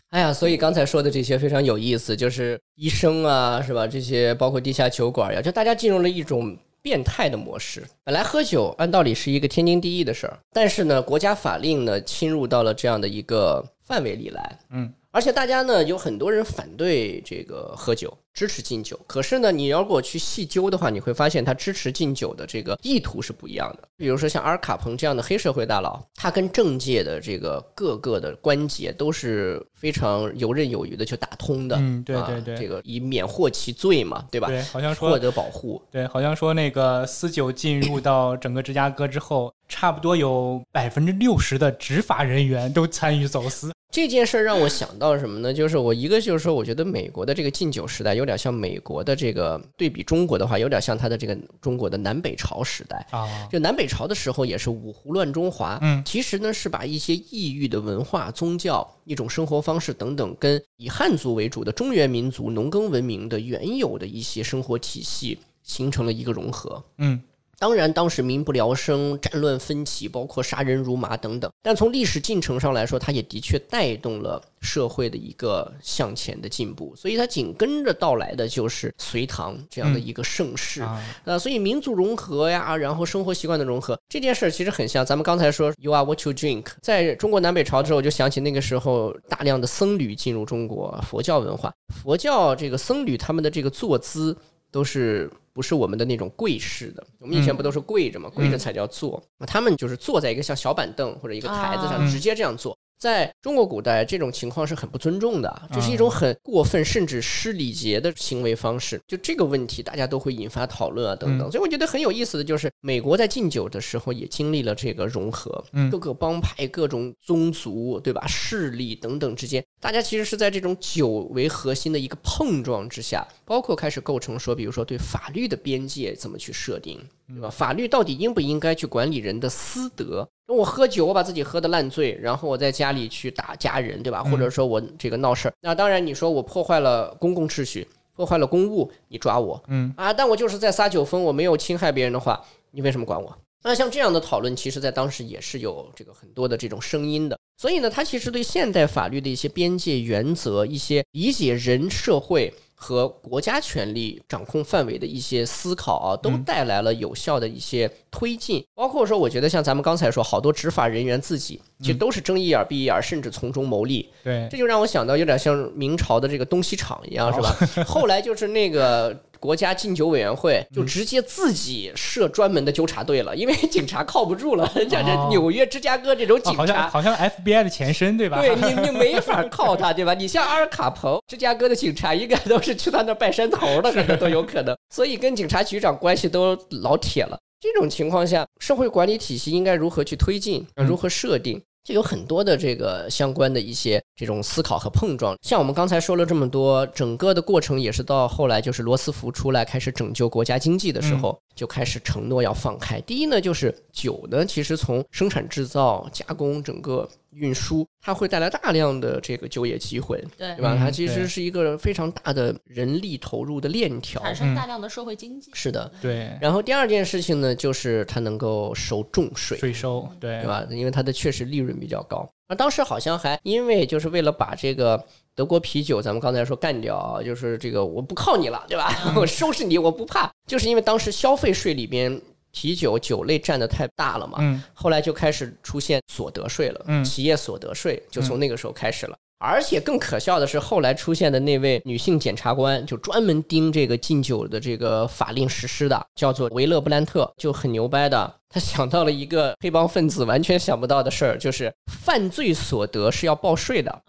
[0.10, 3.86] 哎呀，所以刚才说的这些非常有意思，就是医生啊，是吧？
[3.86, 6.58] 这些包括地下酒馆呀，就大家进入了一种。
[6.82, 14.94] 变态的模式，本来喝酒按道理是一个天经地义的事儿，但是呢，国家法令呢侵入到了这样的一个范围里来，嗯。
[15.12, 18.98] 而且大家呢，有很多人反对这个喝酒，支持禁酒。
[19.06, 23.88] 可是呢，你如果去细究的话，你会发现他支持禁酒的这个意图是不一样的。
[23.98, 31.76] 比如说像阿尔卡彭这样的黑社会大佬，他跟政界的这个各个的关节都是非常游刃有余的，去打通的。
[31.76, 34.48] 嗯，对对对，这个以免获其罪嘛，对吧？
[34.48, 35.82] 对，好像说获得保护。
[35.92, 43.74] 对，好像说那个私酒进入到整个芝加哥之后，差不多有百分之六十的执法人员都参与走私。
[43.92, 45.54] 这件事让我想到什么呢？
[45.54, 53.28] 就是我一个就是说，我觉得美国的这个禁酒时代有点像美国的这个对比中国的话，有点像它的这个中国的南北朝时代啊。
[53.52, 67.22] 就南北朝的时候也是五胡乱中华，嗯，其实呢是把一些异域的文化、宗教、一种生活方式等等，跟以汉族为主的中原民族农耕文明的原有的一些生活体系形成了一个融合，嗯。
[67.62, 71.52] 当然，当时民不聊生，战乱纷起，包括杀人如麻等等。
[71.62, 76.96] 但从历史进程上来说，它也的确带动了社会的一个向前的进步。
[76.96, 80.84] 所以，它紧跟着到来的就是隋唐这样的一个盛世。
[81.24, 86.66] 呃，所以民族融合呀，然后生活习惯的融合这件事儿，其实很像咱们刚才说 “You are what you drink”。
[86.82, 94.36] 在中国南北朝的时候，我就想起那个时候大量的僧侣进入中国，佛教文化，佛教这个僧侣他们的这个坐姿
[94.72, 95.30] 都是。
[95.54, 102.78] 不是我们的那种跪式的，我们以前不都是跪着嘛，跪着才叫坐，他们就是坐在一个像小板凳或者一个台子上，直接这样坐。
[103.02, 109.02] 在中国古代，这种情况是很不尊重的，这是一种很过分甚至失礼节的行为方式。
[109.08, 111.50] 就这个问题，大家都会引发讨论啊，等等。
[111.52, 118.28] 所以我觉得很有意思的就是，美国在禁酒的时候也经历了这个融合，各个帮派、各种宗族，对吧？
[118.28, 127.00] 势力等等之间，大家其实是在这种酒为核心的一个碰撞之下，包括开始构成说，比如说对法律的边界怎么去设定。
[127.34, 127.50] 对吧？
[127.50, 130.28] 法律到底应不应该去管理人的私德？
[130.56, 134.24] 我喝酒，我把自己喝的烂醉，然后我在家里去打家人，对吧？
[134.24, 143.36] 或者说我这个闹事儿，那当然你说我破坏了公共秩序，破坏了公务，你抓我，嗯啊，但我就是在撒酒疯，我没有侵害别人的话，你为什么管我？
[143.64, 147.38] 那像这样的讨论，其实在当时也是有这个很多的这种声音的。
[147.62, 152.52] 所以呢，他其实对现代法律的一些边界原则、一些理解人社会。
[152.84, 158.66] 和国家权力掌控范围的一些思考啊，都带来了有效的一些推进。
[158.74, 164.10] 包括说，我觉得像咱们刚才说，好多执法人员自己其实都是睁一眼闭一眼，甚至从中牟利。
[164.24, 167.84] 对，这就让我想到有点像明朝的这个东西厂一样，是吧？
[167.86, 169.16] 后来就是那个。
[169.42, 174.72] 国家禁酒委员会就直接自己设专门的纠察队了，因为警察靠不住了。
[174.88, 178.40] 像这纽约、芝加哥这种警察，好像好像 FBI 的前身，对吧？
[178.40, 180.14] 对你，你没法靠他， 对吧？
[180.14, 184.78] 你像阿尔卡彭，芝加哥的警察应该都是去他那拜山头的，可能都有可能。
[184.94, 187.36] 所以跟警察局长关系都老铁了。
[187.60, 190.66] 这种情况下，社会管理体系应该如何去推进？
[190.76, 191.60] 如何设定？
[191.84, 203.02] 就有很多的这个相关的一些这种思考和碰撞，像我们刚才说了这么多，整个的过程也是到后来就是罗斯福出来开始拯救国家经济的时候，就开始承诺要放开。
[203.02, 207.08] 第一呢，就是酒呢，其实从生产制造、加工整个。
[207.34, 210.76] 运输它会带来大量的这个就业机会，对对吧？
[210.78, 215.52] 它其实是一个非常大的人力投入的链条，产生大量的社会经济。
[215.54, 216.30] 是的，对。
[216.42, 220.66] 然后第二件事情呢，就是它能够收重税，税收，对对吧？
[220.70, 222.28] 因为它的确实利润比较高。
[222.50, 225.02] 那当时好像还因为就是为了把这个
[225.34, 228.92] 德国啤酒，咱们刚才说干掉，就是这个我不靠你了，对吧？
[229.16, 232.22] 我收拾你，我不怕，就是因为当时消费税里边。
[232.52, 239.18] 啤酒酒类占的太大了嘛，后来就开始出现所得税了，企业所得税就从那个时候开始了。
[239.44, 248.36] 而且更可笑的是，后来出现的那位女性检察官，就专门盯这个禁酒的这个法令实施的，叫做维勒布兰特，就很牛掰的。
[248.48, 254.04] 他想到了一个黑帮分子完全想不到的事儿，就是犯罪所得是要报税的。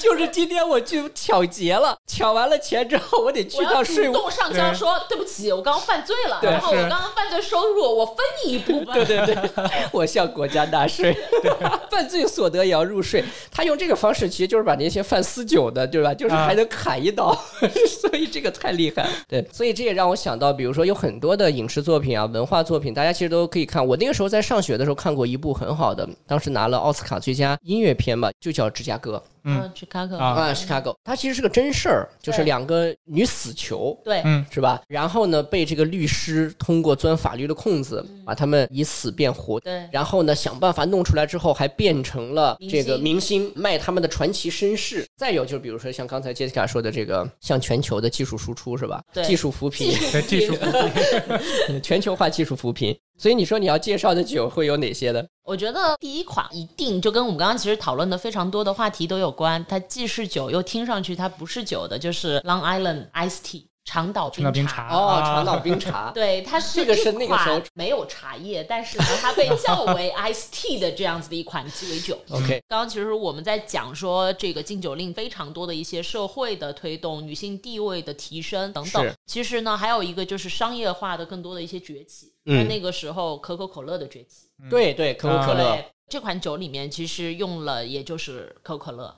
[0.00, 4.12] 就是今天我去抢劫了，抢完了钱之后，我得去趟税务。
[4.12, 8.94] 主动上交说对不起，我刚刚犯罪了，然后我刚刚犯罪收入我分你一部分。
[8.94, 9.36] 对对对，
[9.92, 11.14] 我向国家纳税，
[11.90, 13.22] 犯罪所得也要入税。
[13.52, 16.14] 他用这个方式，其实就是把那些犯私酒的，对吧？
[16.14, 17.36] 就是还能砍一刀，
[18.00, 19.06] 所以这个太厉害。
[19.28, 23.86] 对，所以这也让我想到，比如说有很多的影视作品啊、文化作品，大家其实都可以看。
[23.86, 29.16] 我那个时候在上学的时候看过一部很好的，当时拿了奥斯卡最佳音乐片吧，就叫《芝加哥》。
[29.44, 30.16] 嗯，Chicago。
[30.16, 34.80] 啊，Chicago，它其实是个真事儿，就是两个女死囚，对，嗯，是吧？
[34.88, 45.06] 然后呢，被这个律师通过钻法律的空子，把他们以死变活，对，然后呢，想办法弄出来之后，还变成了这个明星，卖他们的传奇身世。
[45.20, 49.04] 再有就是，比如说像刚才 Jessica 说的这个，向全球的技术输出，是吧？
[49.12, 49.92] 对，技术扶贫，
[50.26, 52.98] 技术扶贫，全球化技术扶贫。
[53.18, 55.22] 所以你说你要介绍的酒会有哪些呢？
[55.44, 63.64] 我觉得第一款一定就跟我们刚刚其实讨论的非常多的话题都有关，它既是酒又听上去它不是酒的，就是 Long Island Ice Tea。
[63.90, 72.16] 长岛冰茶哦，长岛冰茶， 对，它是那个时候没有茶叶，但是呢，它被叫 为 ice tea 的这样子的一款鸡尾酒。
[72.30, 79.12] OK，刚刚其实我们在讲说这个禁酒令非常多的一些社会的推动、女性地位的提升等等。
[79.26, 82.32] 其实呢，还有一个就是商业化的更多的一些崛起。
[82.46, 84.46] 在那个时候，可口可乐的崛起。
[84.70, 85.84] 对对，可口可乐。
[86.10, 89.14] 这款酒里面其实用了，也就是可口可乐，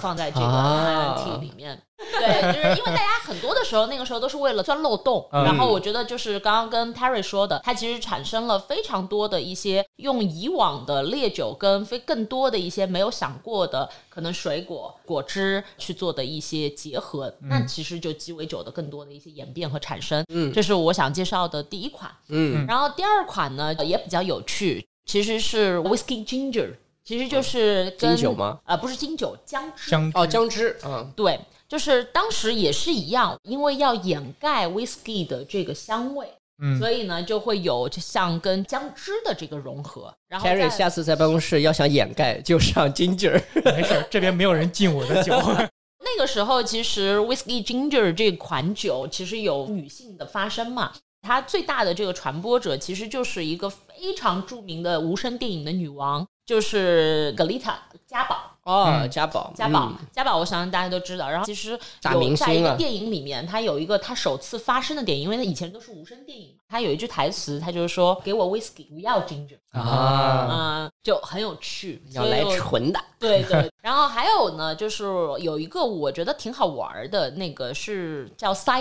[0.00, 1.82] 放在这个 INT 里面。
[1.96, 5.26] 对，就是因为大家很多的时候，那个时候都是为了钻漏洞。
[5.32, 17.34] 然后我觉得就是刚刚跟 Terry 说的，它其实产生了非常多的一些用以往的烈酒跟非更多的一些没有想过的可能水果果汁去做的一些结合。
[17.40, 20.22] 那其实就鸡尾酒的更多的一些演变和产生。
[20.28, 22.10] 嗯，这是我想介绍的第一款。
[22.28, 24.86] 嗯，然后第二款呢也比较有趣。
[25.04, 26.70] 其实是 whiskey ginger，
[27.04, 28.58] 其实就是金酒吗？
[28.64, 29.90] 啊，不是金酒，姜汁。
[29.90, 30.76] 姜哦，姜汁。
[30.84, 31.38] 嗯，对，
[31.68, 36.26] 就是当时也是一样，因为要掩盖 whiskey 的这个香味，
[36.62, 40.14] 嗯，所以呢就会有像跟姜汁的这个融合。
[40.28, 43.42] 然后 Terry 下次在办公室要想掩盖，就上 ginger。
[43.64, 45.34] 没事，这边没有人敬我的酒。
[46.16, 50.92] 那个时候其实 whiskey Ginger 这款酒其实有女性的发声嘛，
[51.24, 58.50] 它最大的这个传播者其实就是一个非常著名的无声电影的女王，就是格丽塔嘉宝。
[58.64, 61.28] 哦，嘉宝，嘉宝，嘉宝，我相信大家都知道。
[61.28, 61.78] 然后其实
[62.14, 72.98] 有在一个电影里面，他有一个他首次发声的电影，因为他以前都是无声电影，他有一句台词，他就是说：“给我 whisky，不要 ginger。”啊，嗯，就很有趣，要来纯的。
[73.18, 73.70] 对对。
[73.82, 75.04] 然后还有呢，就是
[75.40, 78.72] 有一个我觉得挺好玩的，那个是叫 c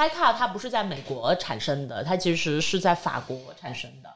[0.00, 4.08] a r 它不是在美国产生的，它其实是在法国产生的。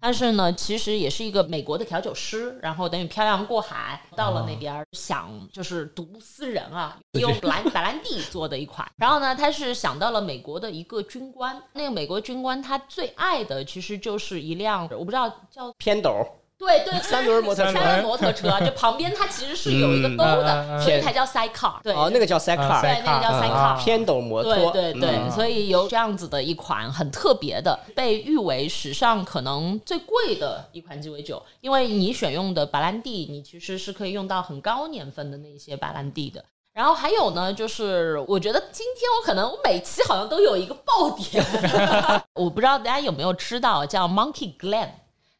[0.00, 8.88] 但是呢，其实也是一个美国的调酒师，然后等于漂洋过海到了那边，想就是独私人啊，用兰白兰地做的一款。
[8.96, 16.24] 然后呢，他是想到了美国的一个军官，那个美国军官他最爱的其实就是一辆我不知道叫偏斗。
[16.58, 21.80] 对对，三轮摩托车，三轮摩托车，就旁边它其实是有一个兜的，所以它叫 sidecar。
[21.84, 24.72] 对，哦，那个叫 sidecar，对，那个叫 sidecar，偏斗摩托。
[24.72, 36.44] 对对对，所以有这样子的一款很特别的，被誉为史上可能最贵的一款鸡尾酒，因为你选用的白兰地，你其实是可以用到很高年份的那些白兰地的。
[36.74, 41.44] 然后还有呢，就是我觉得今天我可能我每期好像都有一个爆点，
[42.34, 44.88] 我不知道大家有没有知道叫 Monkey Glen。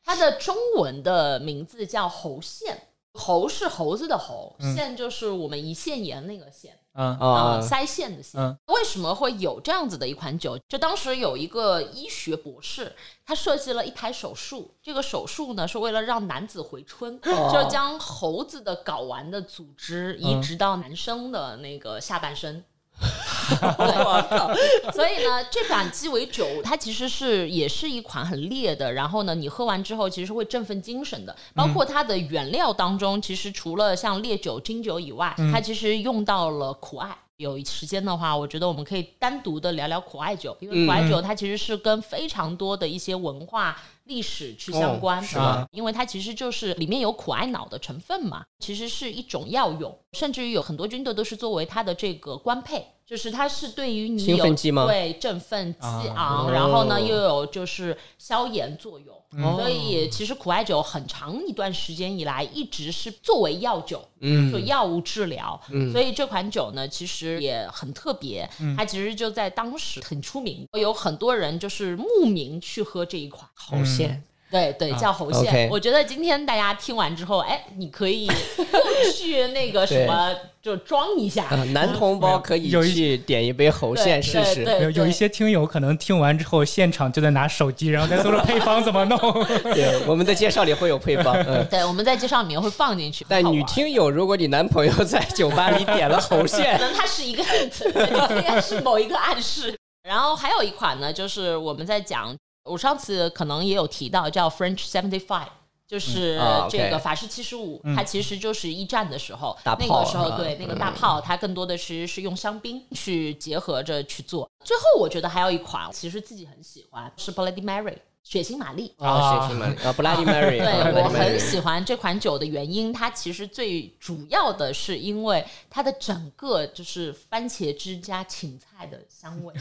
[0.08, 8.40] 它的中文的名字叫喉腺，喉是猴子的喉，腺就是我们胰腺炎那个腺，啊，腮腺的腺。
[8.68, 10.58] 为什么会有这样子的一款酒？
[10.66, 12.96] 就当时有一个医学博士，
[13.26, 22.64] 他设计了一台手术，这个手术呢是为了让男子回春，就是将猴子的睾丸的组织移植到男生的那个下半身。
[24.92, 31.34] 所以呢，这款鸡尾酒它其实是也是一款很烈的，然后呢，你喝完之后其实会振奋精神的。
[31.54, 37.16] 包括它的原料当中，其实除了像烈酒、金酒以外，它其实用到了苦艾。
[37.36, 45.68] 有时间的话，我觉得我们可以单独的聊聊苦艾酒，因为苦艾酒它其实是跟非常多的一些文化历史去相关，是吧？
[45.70, 52.84] 因为它其实就是里面有苦艾脑的成分嘛，其实是一种药用，甚至于有很多军队都是作为它的这个官配。
[53.08, 54.54] 就是它是对于你有
[54.86, 68.46] 对振奋激昂，然后呢又有就是消炎作用，所以其实苦艾酒很长一段时间以来一直是作为药酒，嗯，做药物治疗，嗯，所以这款酒呢其实也很特别，
[68.76, 74.22] 它其实就在当时很出名，有很多人就是慕名去喝这一款好鲜。
[74.50, 75.68] 对对，叫喉线。
[75.70, 78.26] 我觉得今天大家听完之后，哎，你可以
[79.14, 81.44] 去那个什么，就装一下。
[81.72, 84.62] 男同胞可以去点一杯喉线试试。
[84.80, 89.18] 有有一些听友可能听完之后，现场就在拿手机，然后在搜着配方怎么弄。
[89.74, 91.34] 对，我们的介绍里会有配方。
[91.46, 93.26] 嗯，对，我们在介绍里面会放进去。
[93.28, 99.76] 但女听友，如果你男朋友在酒吧里点了喉线，可能他是一个 hint，是某一个暗示。
[100.08, 102.34] 然后还有一款呢，就是我们在讲。
[102.68, 105.48] 我上次可能也有提到，叫 French Seventy Five，
[105.86, 106.38] 就是
[106.68, 114.48] 这个法式七十五，它其实就是一战的时候，那个时候对那个大炮，它更多的是是用香槟去结合着去做。
[114.64, 117.96] 最后我觉得还有一款，其实自己很喜欢，是 Bloody Mary。
[118.24, 120.58] 血腥玛丽啊，血腥玛丽啊， Bloody Mary。
[120.58, 129.54] 对我很喜欢这款酒的原因，它其实最主要的是因为它的整个就是番茄汁加芹菜的香味，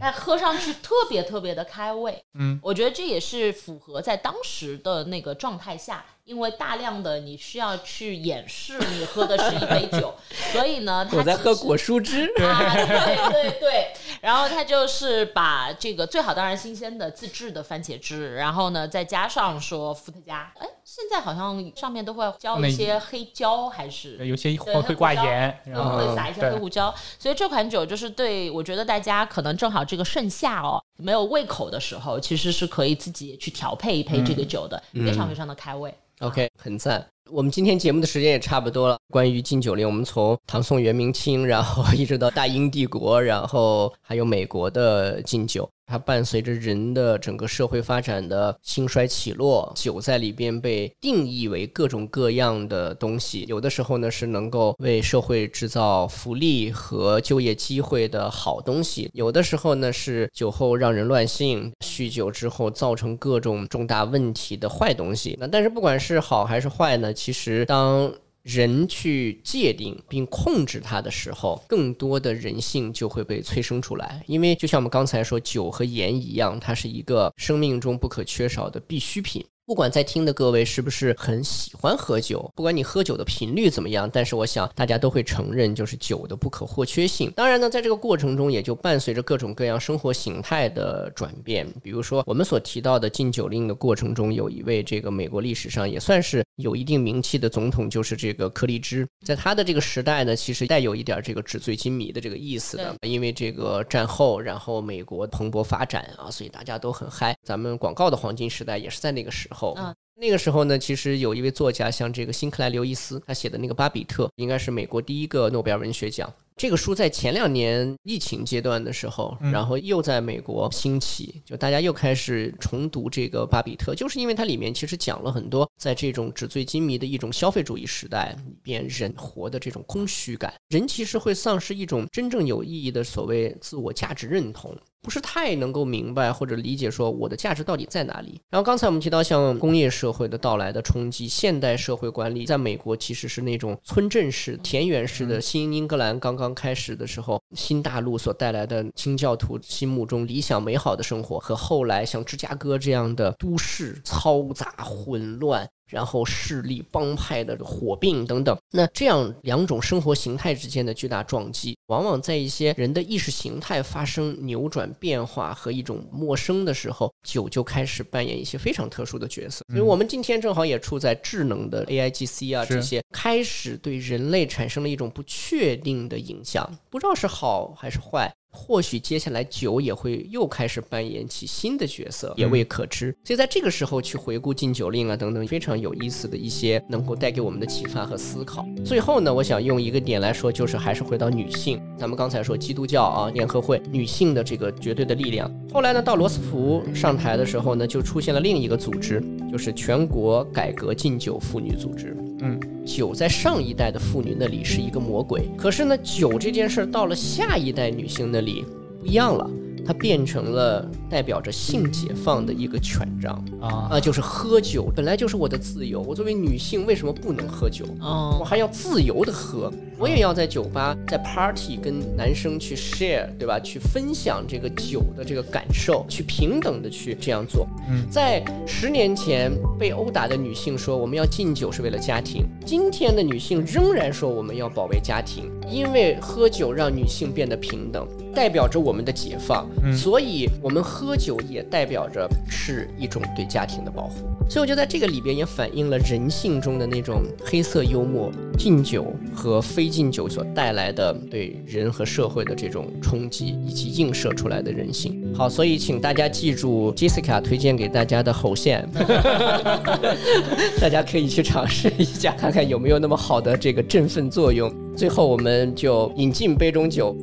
[0.00, 2.24] 但喝上去特别特别的开胃。
[2.34, 6.04] 嗯，我觉得这也是符合在当时的那个状态下。
[6.24, 10.14] 因为大量的你需要去掩饰你喝的是一杯酒，
[10.54, 35.92] 所以呢，我在喝果蔬汁啊，对对对，然后他就是把这个最好当然新鲜的自制的番茄汁，然后呢再加上说伏特加，哎，现在好像上面都会浇一些黑椒，还是有些会会挂盐，然后会撒一些黑胡椒，所以这款酒就是对我觉得大家可能正好这个盛夏哦没有胃口的时候，其实是可以自己去调配一配这个酒的，非常非常的开胃。
[36.20, 37.04] OK，很赞。
[37.30, 38.98] 我们今天节目的时间也差不多了。
[39.10, 45.68] 关于禁酒令，我们从唐宋元明清，然后一直到大英帝国，然后还有美国的禁酒。
[45.86, 53.44] 它伴随着人的整个社会发展的兴衰起落，酒在里边被定义为各种各样的东西。
[53.48, 65.36] 有的时候呢是能够为社会制造福利和就业机会的好东西，有的时候呢是酒后让人乱性、酗酒之后造成各种重大问题的坏东西。
[65.38, 68.12] 那但是不管是好还是坏呢，其实当。
[68.44, 74.22] 人去界定并控制它的时候，更多的人性就会被催生出来。
[74.26, 79.42] 因为就像我们刚才说，酒和盐一样，它是一个生命中不可缺少的必需品。
[79.66, 87.32] 不管在听的各位是不是很喜欢喝酒，不管你喝酒的频率怎么样，但是我想大家都会承认，就是酒的不可或缺性。
[87.34, 91.66] 当然呢，在这个过程中，也就伴随着各种各样生活形态的转变。
[91.82, 99.08] 比如说，我们所提到的禁酒令的过程中，有一位这个美国历史上也算是有一定名气的总统，就是这个柯立芝。
[99.24, 107.34] 在他的这个时代呢，其实带有一点这个纸醉金迷的这个意思的，因为这个战后，然后美国蓬勃发展啊，所以大家都很嗨。
[107.42, 109.76] 咱们广告的黄金时代也是在那个时候。
[110.16, 116.32] 那个时候呢，其实有一位作家，像这个辛克莱·刘易斯，他写的那个《巴比特》，应该是美国第一个诺贝尔文学奖。
[116.56, 134.72] 这个书在前两年疫情阶段的时候，然后又在美国兴起，就大家又开始重读这个《巴比特》，就是因为它里面其实讲了很多，在这种纸醉金迷的一种消费主义时代里边，人活的这种空虚感，人其实会丧失一种真正有意义的所谓自我价值认同。
[135.04, 138.40] 不是太能够明白或者理解说我的价值到底在哪里。
[138.48, 155.68] 然后刚才我们提到像工业社会的到来的冲击，现代社会管理在美国其实是那种村镇式、田园式的新英格兰刚刚开始的时候，新大陆所带来的清教徒心目中理想美好的生活，和后来像芝加哥这样的都市嘈杂混乱。
[155.94, 169.64] 然后势力帮派的火并等等，那这样两种生活形态之间的巨大撞击，往往在一些人的意识形态发生扭转变化和一种陌生的时候，酒就开始扮演一些非常特殊的角色。
[169.68, 178.34] 所以我们今天正好也处在智能的 A I G C 啊这些开始对人类产生了一种不确定的影响，不知道是好还是坏。
[178.56, 183.14] 或许接下来酒也会又开始扮演起新的角色，也未可知。
[183.24, 188.64] 所以在这个时候去回顾禁酒令啊等等，非常有意思的一些能够带给我们的启发和思考。
[188.84, 191.82] 最后呢，我想用一个点来说，就是还是回到女性。
[191.98, 195.50] 咱们刚才说基督教啊联合会女性的这个绝对的力量。
[195.72, 202.16] 后来呢，到罗斯福上台的时候呢，就出现了另一个组织，就是全国改革禁酒妇女组织。
[202.44, 208.64] 嗯，酒在上一代的妇女那里是一个魔鬼，可是呢，酒这件事到了下一代女性那里
[209.00, 209.50] 不一样了。
[209.86, 214.00] 它变成了代表着性解放的一个权杖啊啊！
[214.00, 217.84] 就是喝酒本来就是我的自由，我作为女性为什么不能喝酒？
[218.00, 223.60] 哦，我还要自由的喝，我也要在酒吧在 party 跟男生去 share，对吧？
[223.60, 227.66] 去分享这个酒的这个感受，去平等的去这样做。
[227.88, 238.06] 嗯，在十年前被殴打的女性说我们要禁酒是为了家庭，今天的女性仍然说我们要保卫家庭，因为喝酒让女性变得平等。
[238.34, 239.64] 代表着我们的解放，
[239.94, 244.26] 所以我们喝酒也代表着是一种对家庭的保护。
[244.48, 255.22] 所以我觉得在这个里边也反映了人性中的那种黑色幽默，禁酒和非禁酒所带来的对人和社会的这种冲击，以及映射出来的人性。
[255.34, 258.86] 好，所以请大家记住 Jessica 推荐给大家的喉线，
[260.80, 264.72] 大家可以去尝试一下，看看有没有那么好的这个振奋作用。
[264.96, 267.16] 最后，我们就饮尽杯中酒。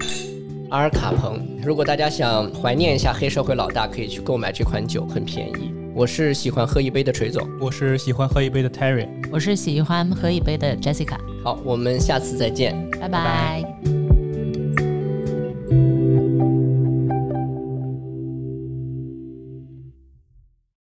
[0.72, 5.74] 阿尔卡彭，如果大家想怀念一下黑社会老大，可以去购买这款酒，很便宜。
[5.94, 11.18] 我是喜欢喝一杯的锤总，我是喜欢喝一杯的 Terry，我是喜欢喝一杯的 Jessica。
[11.44, 13.62] 好，我们下次再见，拜拜。